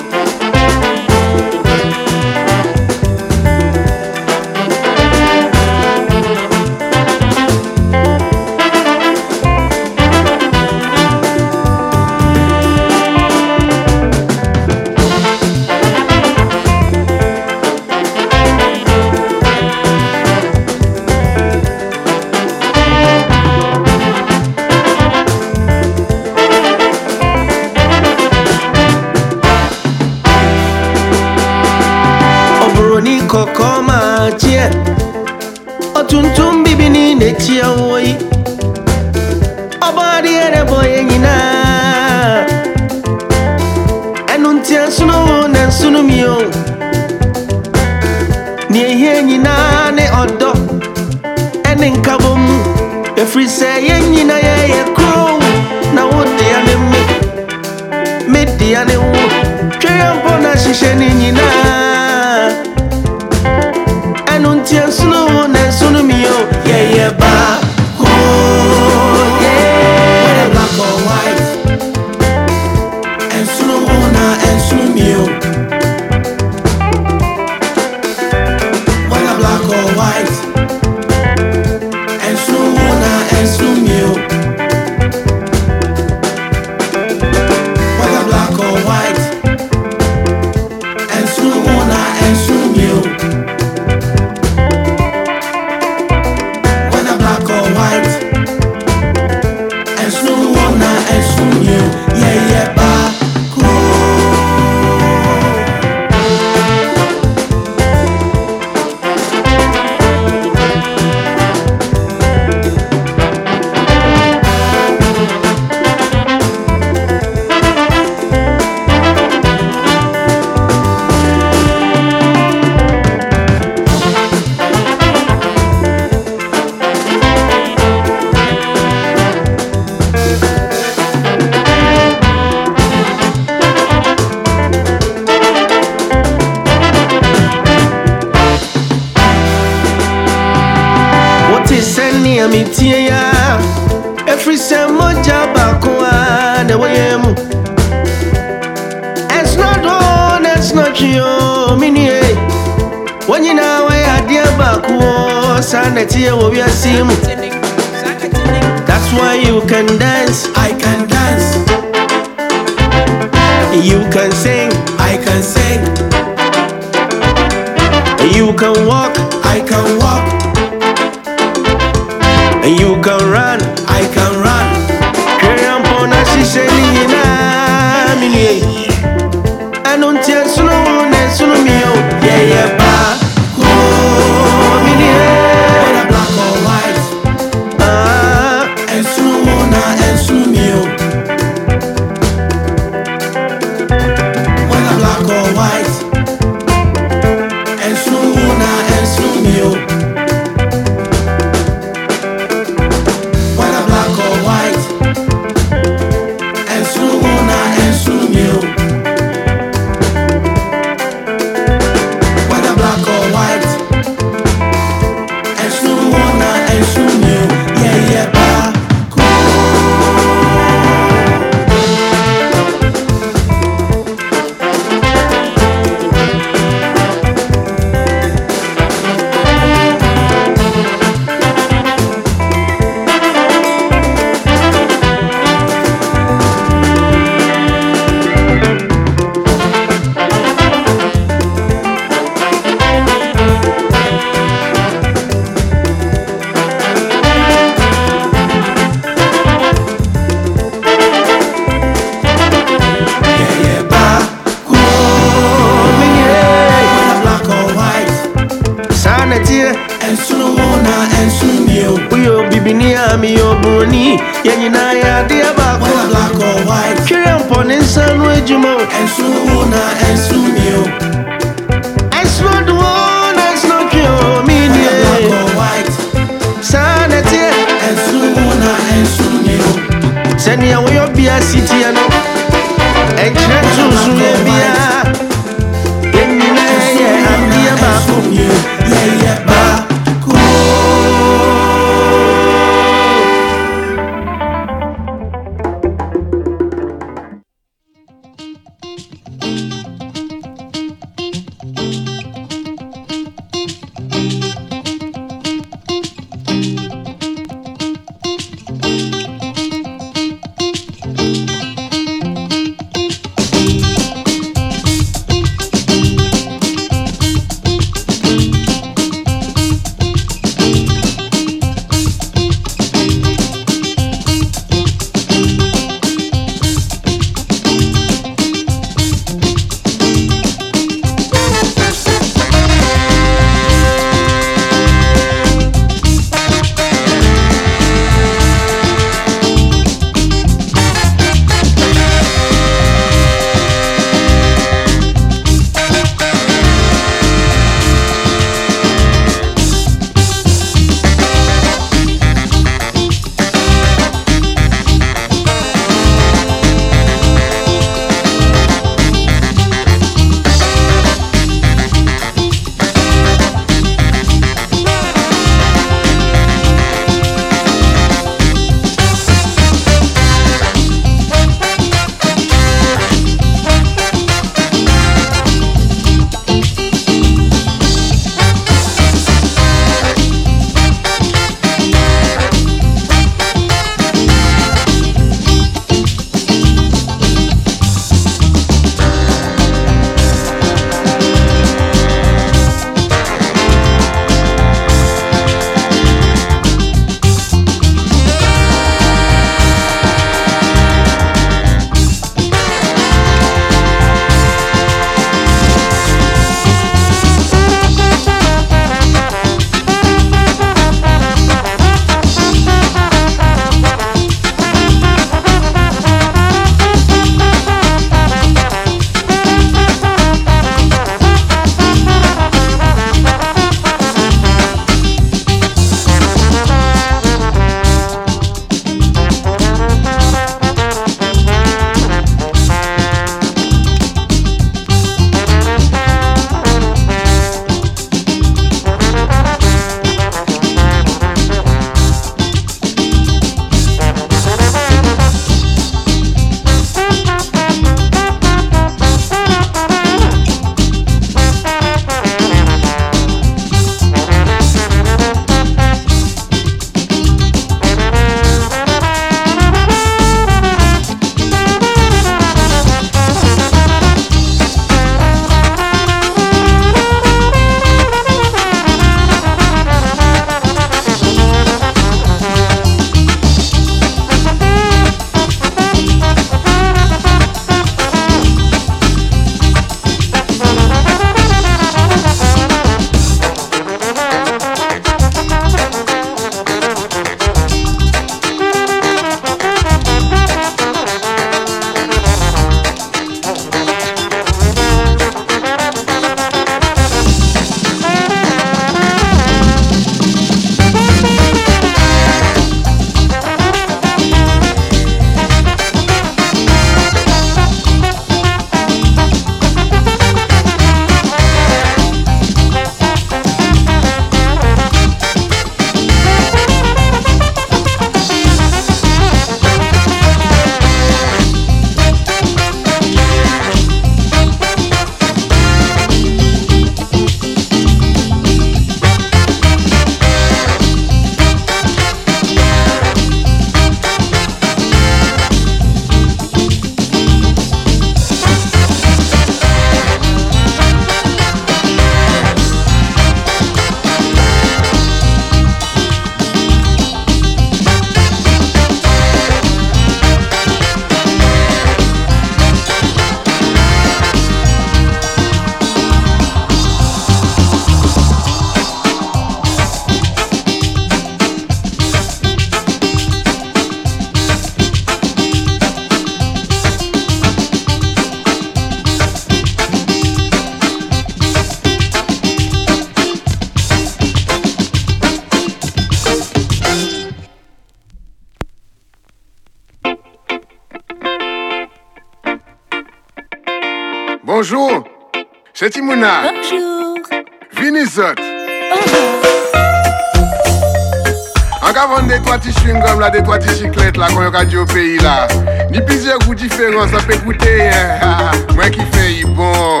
[593.20, 595.46] la de toi ticiclette la quand on radio pays là.
[595.90, 598.50] Ni plusieurs goûts différents ça peut goûter hein.
[598.74, 600.00] moi qui fais bon.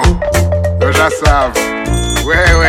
[0.80, 1.52] Je savent
[2.24, 2.59] ouais.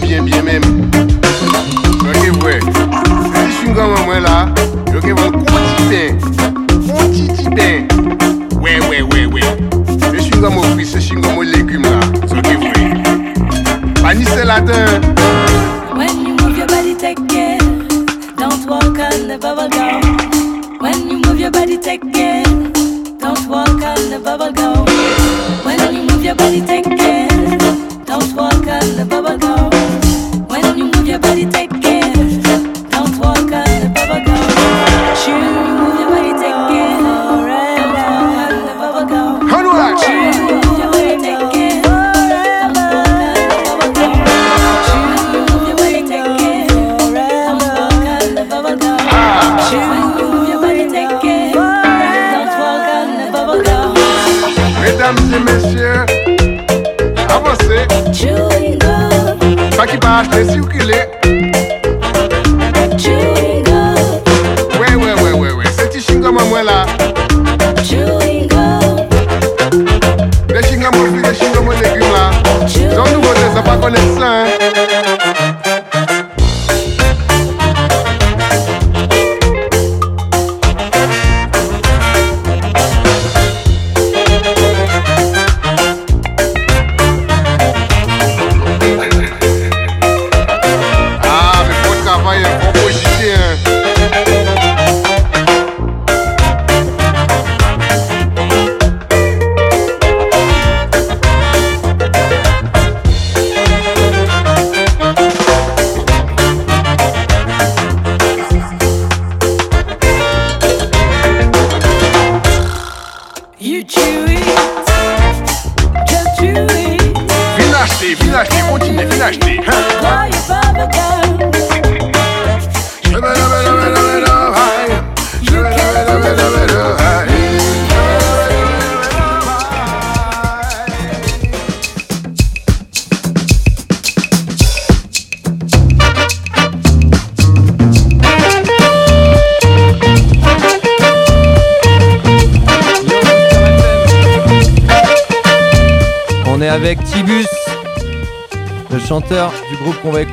[0.00, 0.67] bien, bien, bien,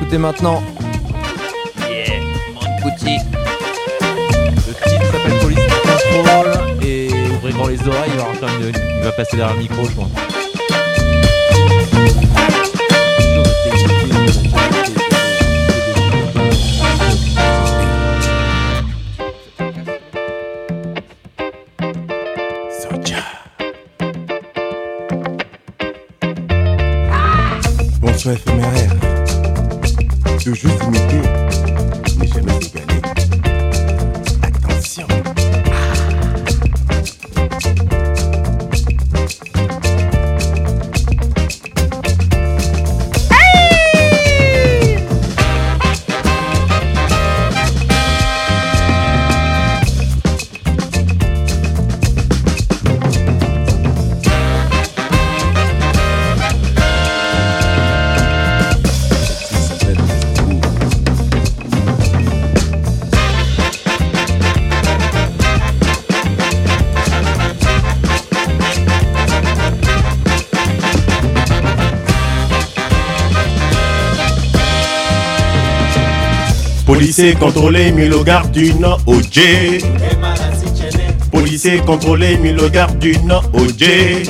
[0.06, 0.62] écouter maintenant
[77.16, 79.40] Policiers contrôlés, Milogard du Nord, OJ.
[81.32, 84.28] Policiers contrôlés, Milogard du Nord, OJ.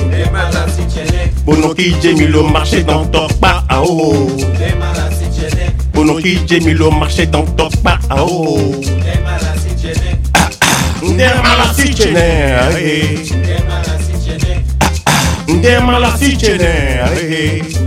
[1.45, 3.67] Bonoki Jemilo marchait dans Torpa, AO.
[3.67, 4.27] Ah oh.
[5.93, 8.71] Bonoki Jemilo marchait dans Torpa, AO.
[10.33, 10.47] Ah
[11.03, 11.07] oh.
[11.11, 12.55] Ndemala si chenere.
[12.55, 13.19] Ah eh.
[15.49, 17.19] Ndemala si chenere.
[17.21, 17.86] Eh.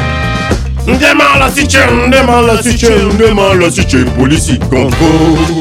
[0.87, 5.55] Ndema la si che, ndema la si che, ndema la si che, polisi kongo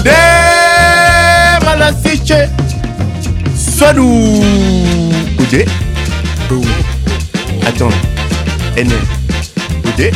[0.00, 2.48] Ndema la si che,
[3.56, 4.42] swadou
[5.38, 5.64] Oudé,
[6.50, 6.66] oui,
[7.66, 7.94] attends,
[8.76, 8.90] N,
[9.84, 10.12] Oudé,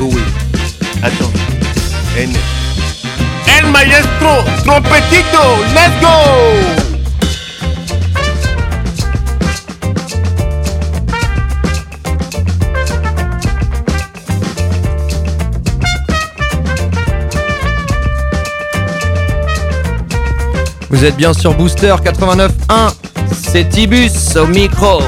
[0.00, 0.22] oui,
[1.02, 1.32] attends,
[2.16, 2.32] N.
[3.58, 5.42] El maestro, trompetito,
[5.74, 6.83] let's go.
[20.94, 22.92] Vous êtes bien sur Booster 89.1.
[23.32, 25.00] C'est Tibus au micro.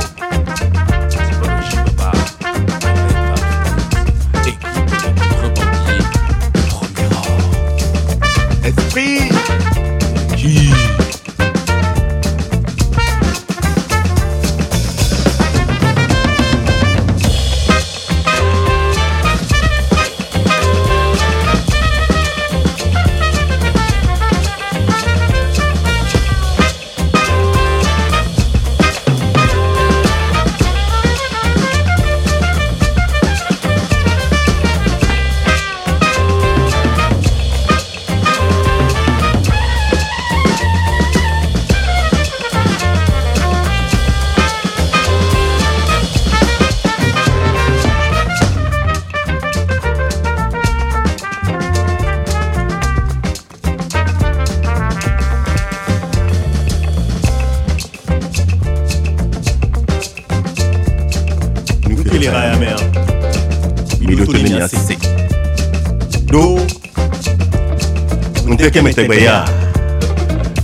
[68.79, 69.45] ametegbea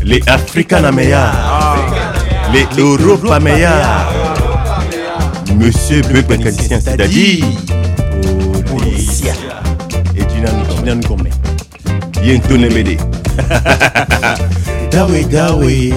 [0.05, 1.33] le Afrika na meya
[2.53, 3.73] le Europa meya
[5.57, 7.45] Monsieur Beu Bakalicien c'est-à-dire
[8.67, 9.33] Policia
[10.17, 11.31] et Dinani Gomé.
[12.23, 12.97] Bientôt Nemede
[14.91, 15.93] Dawe Dawe.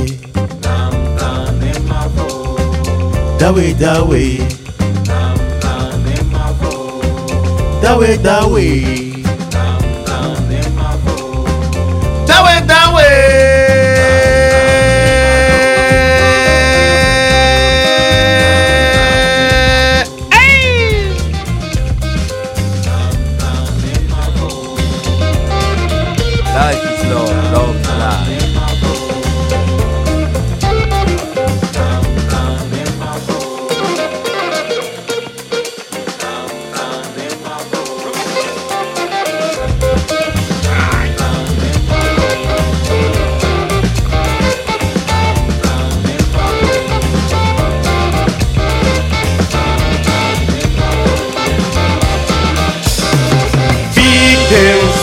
[3.40, 4.38] Dawe Dawe.
[7.82, 9.05] Dawe Dawe.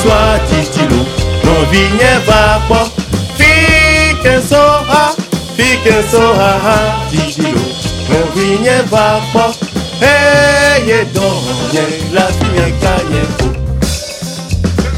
[0.03, 1.07] sua de estilo,
[1.45, 2.91] não vinha vapor.
[3.37, 5.15] Fiquem sorra,
[5.57, 7.61] fiquem sorra de estilo,
[8.09, 9.55] não vinha vapor.
[10.01, 13.29] Ei, hey, donne, la vie est gagnée.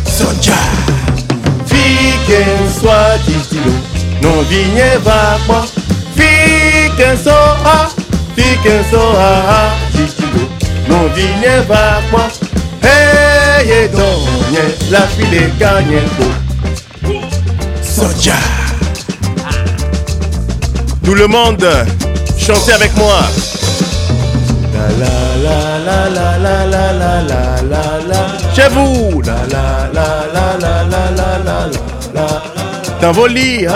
[0.07, 0.57] Sonja,
[1.67, 3.75] fiquem sua de estilo,
[4.23, 5.67] não vinha vapor.
[6.15, 7.91] Fiquem sorra,
[8.35, 10.51] fiquem sorra de estilo,
[10.89, 12.44] não vinha vapor
[14.91, 16.03] la fille est gagnée.
[17.83, 18.35] Soja.
[21.03, 21.67] Tout le monde,
[22.39, 23.21] chantez avec moi.
[28.55, 29.23] Chez vous.
[33.01, 33.67] Dans vos lits.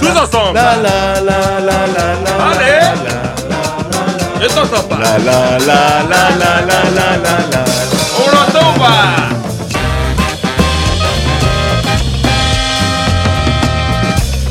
[0.00, 0.58] Tous ensemble.
[2.38, 3.29] Allez
[4.40, 4.48] la, la, la, la.
[4.48, 4.96] Je t'entends pas.
[4.96, 7.64] La la la la la la la la la.
[8.16, 9.28] On l'entend pas.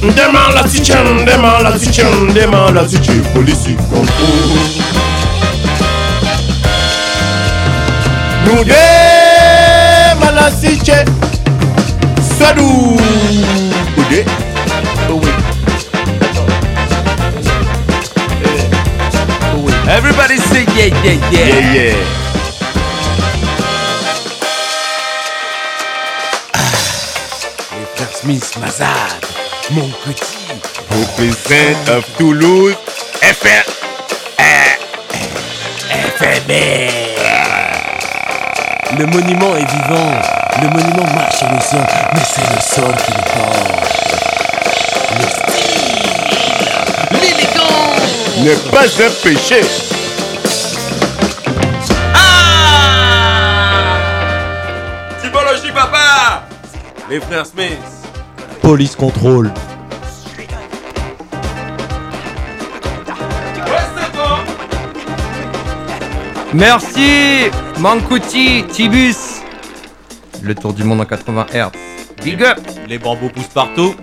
[0.01, 4.59] Demande la kitchen, demande la kitchen, demande la kitchen, police contrôle.
[8.45, 11.05] Nous demande la kitchen,
[12.37, 12.95] sadou.
[13.97, 14.25] Oudé.
[19.89, 21.47] Everybody say yeah, yeah, yeah.
[21.47, 21.95] Yeah, yeah.
[27.73, 29.25] Les frères Smith, Mazad,
[29.71, 30.37] mon petit.
[30.91, 32.75] Represent of Toulouse,
[33.23, 33.65] FR.
[36.19, 36.89] FMR.
[38.97, 40.11] Le monument est vivant,
[40.61, 43.88] le monument marche et le sien, mais c'est le sol qui le porte.
[48.43, 49.61] N'est pas un péché.
[55.21, 56.47] Typologie, papa.
[57.09, 57.77] Les frères Smith.
[58.61, 59.51] Police contrôle.
[66.53, 69.41] Merci Mankuti, Tibus.
[70.41, 71.71] Le tour du monde en 80 Hz.
[72.23, 73.95] Big up Les bambous poussent partout.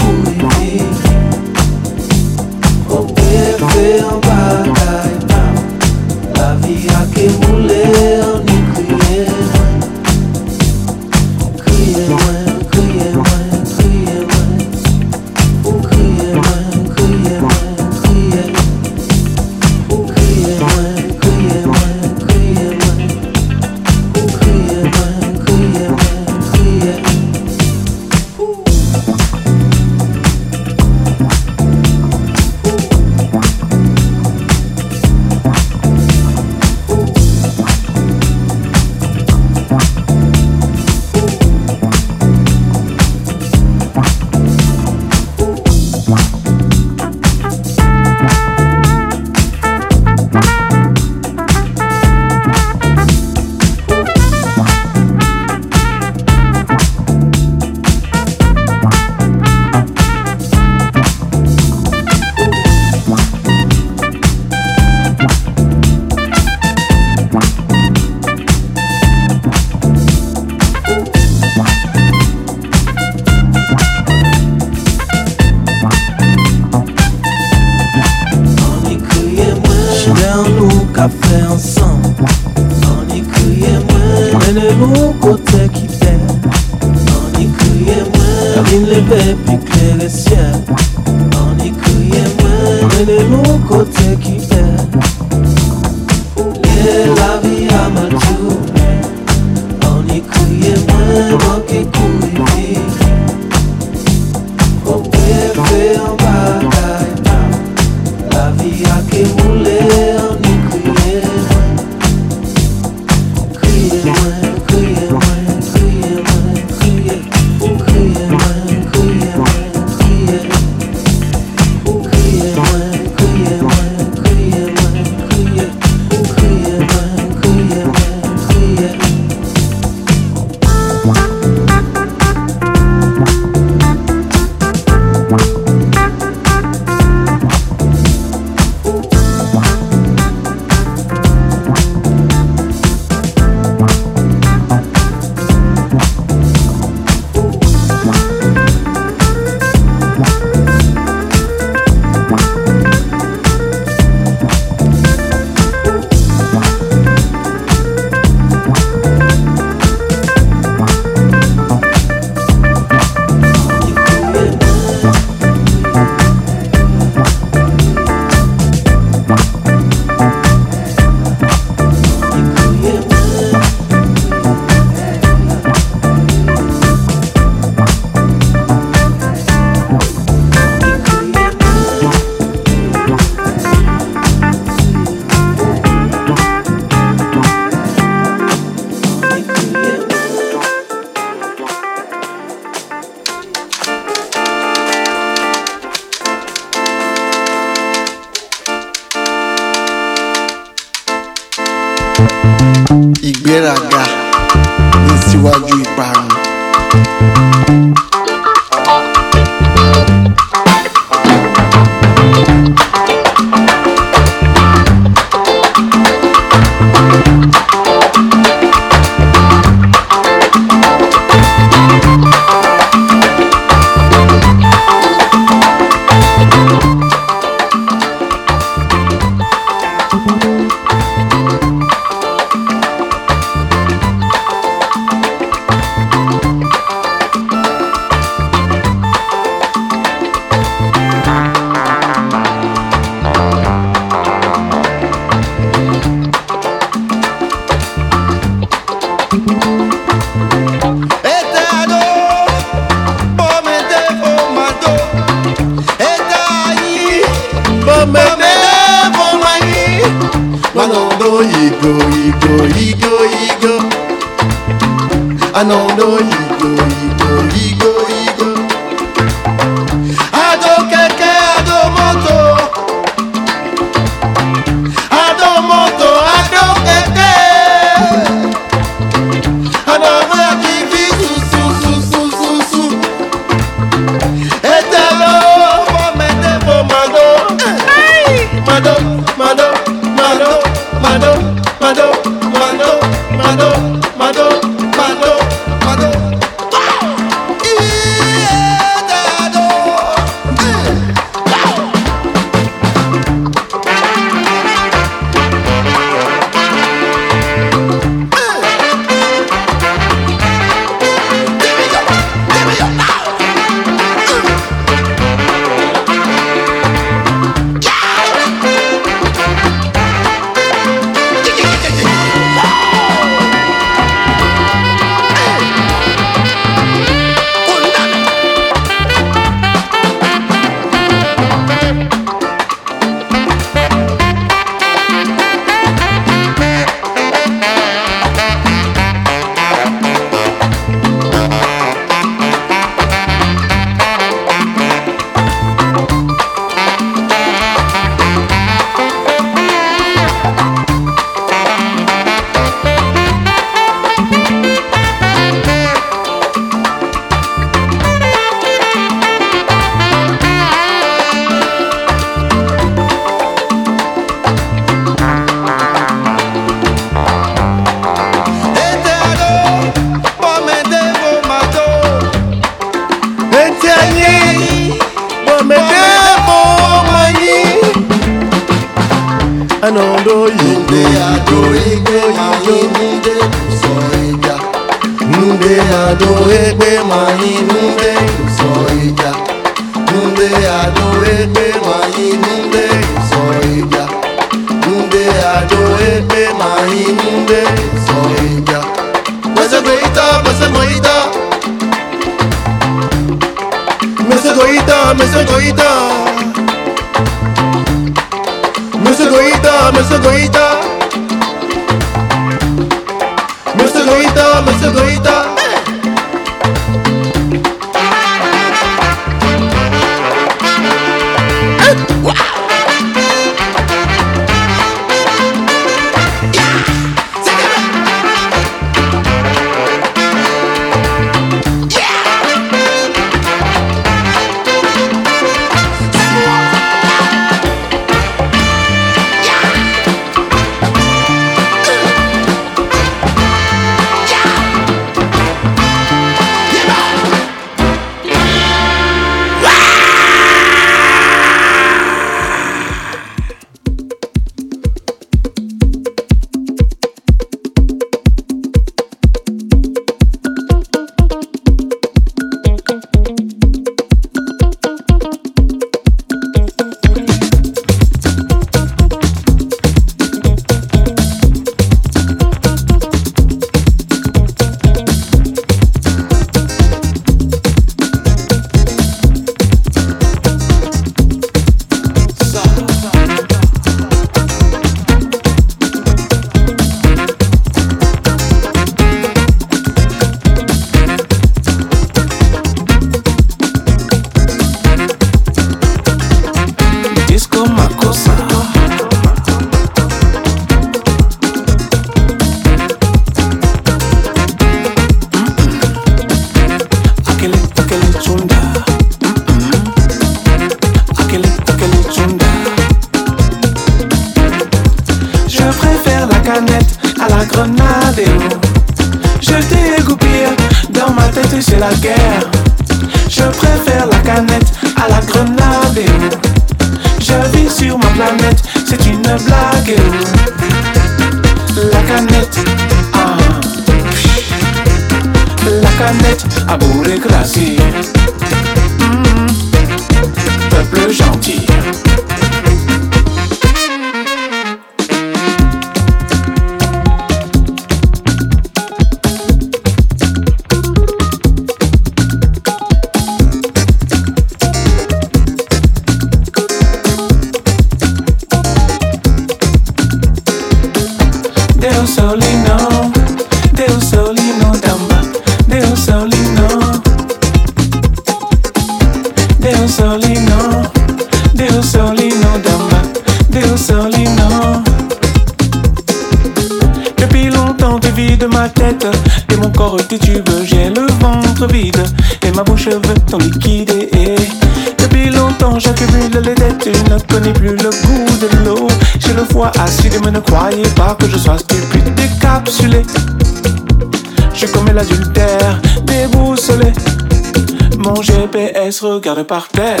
[598.90, 600.00] Regarde par terre.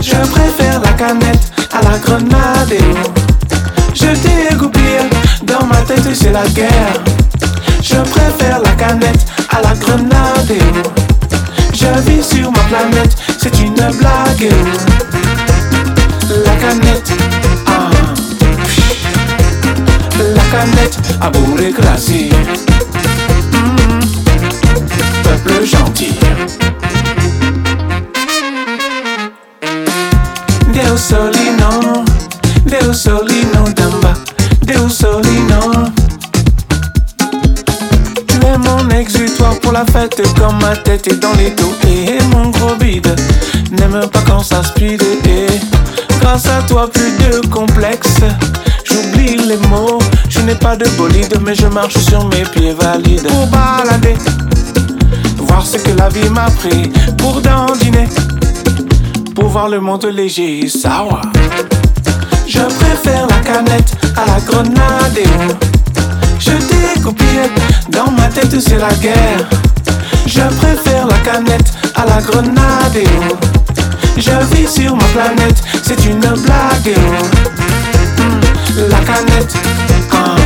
[0.00, 2.74] Je préfère la canette à la grenade.
[3.94, 4.06] Je
[4.50, 5.08] dégoupille,
[5.44, 7.04] dans ma tête c'est la guerre.
[7.80, 10.52] Je préfère la canette à la grenade.
[11.72, 14.50] Je vis sur ma planète, c'est une blague.
[16.44, 17.12] La canette,
[17.68, 17.90] ah.
[20.18, 22.30] La canette à bourré glacé.
[23.52, 24.00] Mm.
[25.22, 26.18] Peuple gentil.
[30.94, 32.04] Deus solino,
[32.92, 34.14] solino damba,
[34.88, 35.90] solino.
[38.28, 42.22] Tu es mon exutoire pour la fête comme ma tête est dans les dos et
[42.32, 43.12] mon gros bide
[43.72, 45.02] n'aime pas quand ça speed
[46.20, 48.20] grâce à toi plus de complexe.
[48.84, 49.98] J'oublie les mots,
[50.28, 53.26] je n'ai pas de bolide mais je marche sur mes pieds valides.
[53.26, 54.14] Pour balader,
[55.38, 56.92] voir ce que la vie m'a pris.
[57.18, 58.08] Pour dandiner,
[59.34, 61.20] pour voir le monde léger, sawa.
[62.46, 65.18] Je préfère la canette à la grenade.
[66.38, 67.50] Je découpille,
[67.88, 69.48] dans ma tête c'est la guerre.
[70.26, 72.98] Je préfère la canette à la grenade.
[74.16, 76.96] Je vis sur ma planète, c'est une blague.
[78.88, 79.54] La canette,
[80.12, 80.36] ah.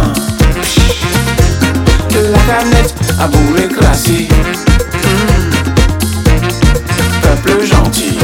[2.14, 4.28] La canette à bourré classé.
[5.04, 5.50] Mm,
[7.22, 8.18] Peuple gentil.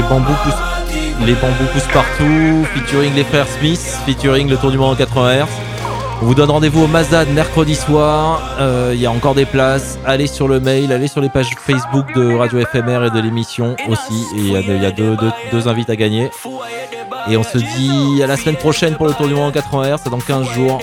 [0.00, 4.78] les bambous poussent, les bambous poussent partout, featuring les frères Smith, featuring le tour du
[4.78, 5.46] monde en 80 Hz.
[6.22, 8.56] On vous donne rendez-vous au Mazda mercredi soir.
[8.60, 9.98] Euh, il y a encore des places.
[10.06, 13.76] Allez sur le mail, allez sur les pages Facebook de Radio FMR et de l'émission
[13.88, 14.24] aussi.
[14.36, 15.16] Et il y a, deux,
[15.52, 16.30] deux, invites à gagner.
[17.28, 19.96] Et on se dit à la semaine prochaine pour le tour du monde en 80
[19.96, 20.00] Hz.
[20.04, 20.80] C'est dans 15 jours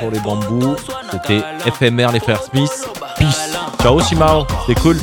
[0.00, 0.76] pour les bambous.
[1.10, 2.88] C'était FMR, les frères Smith.
[3.18, 3.52] Peace.
[3.82, 4.46] Ciao, Shimao.
[4.66, 4.96] C'est cool.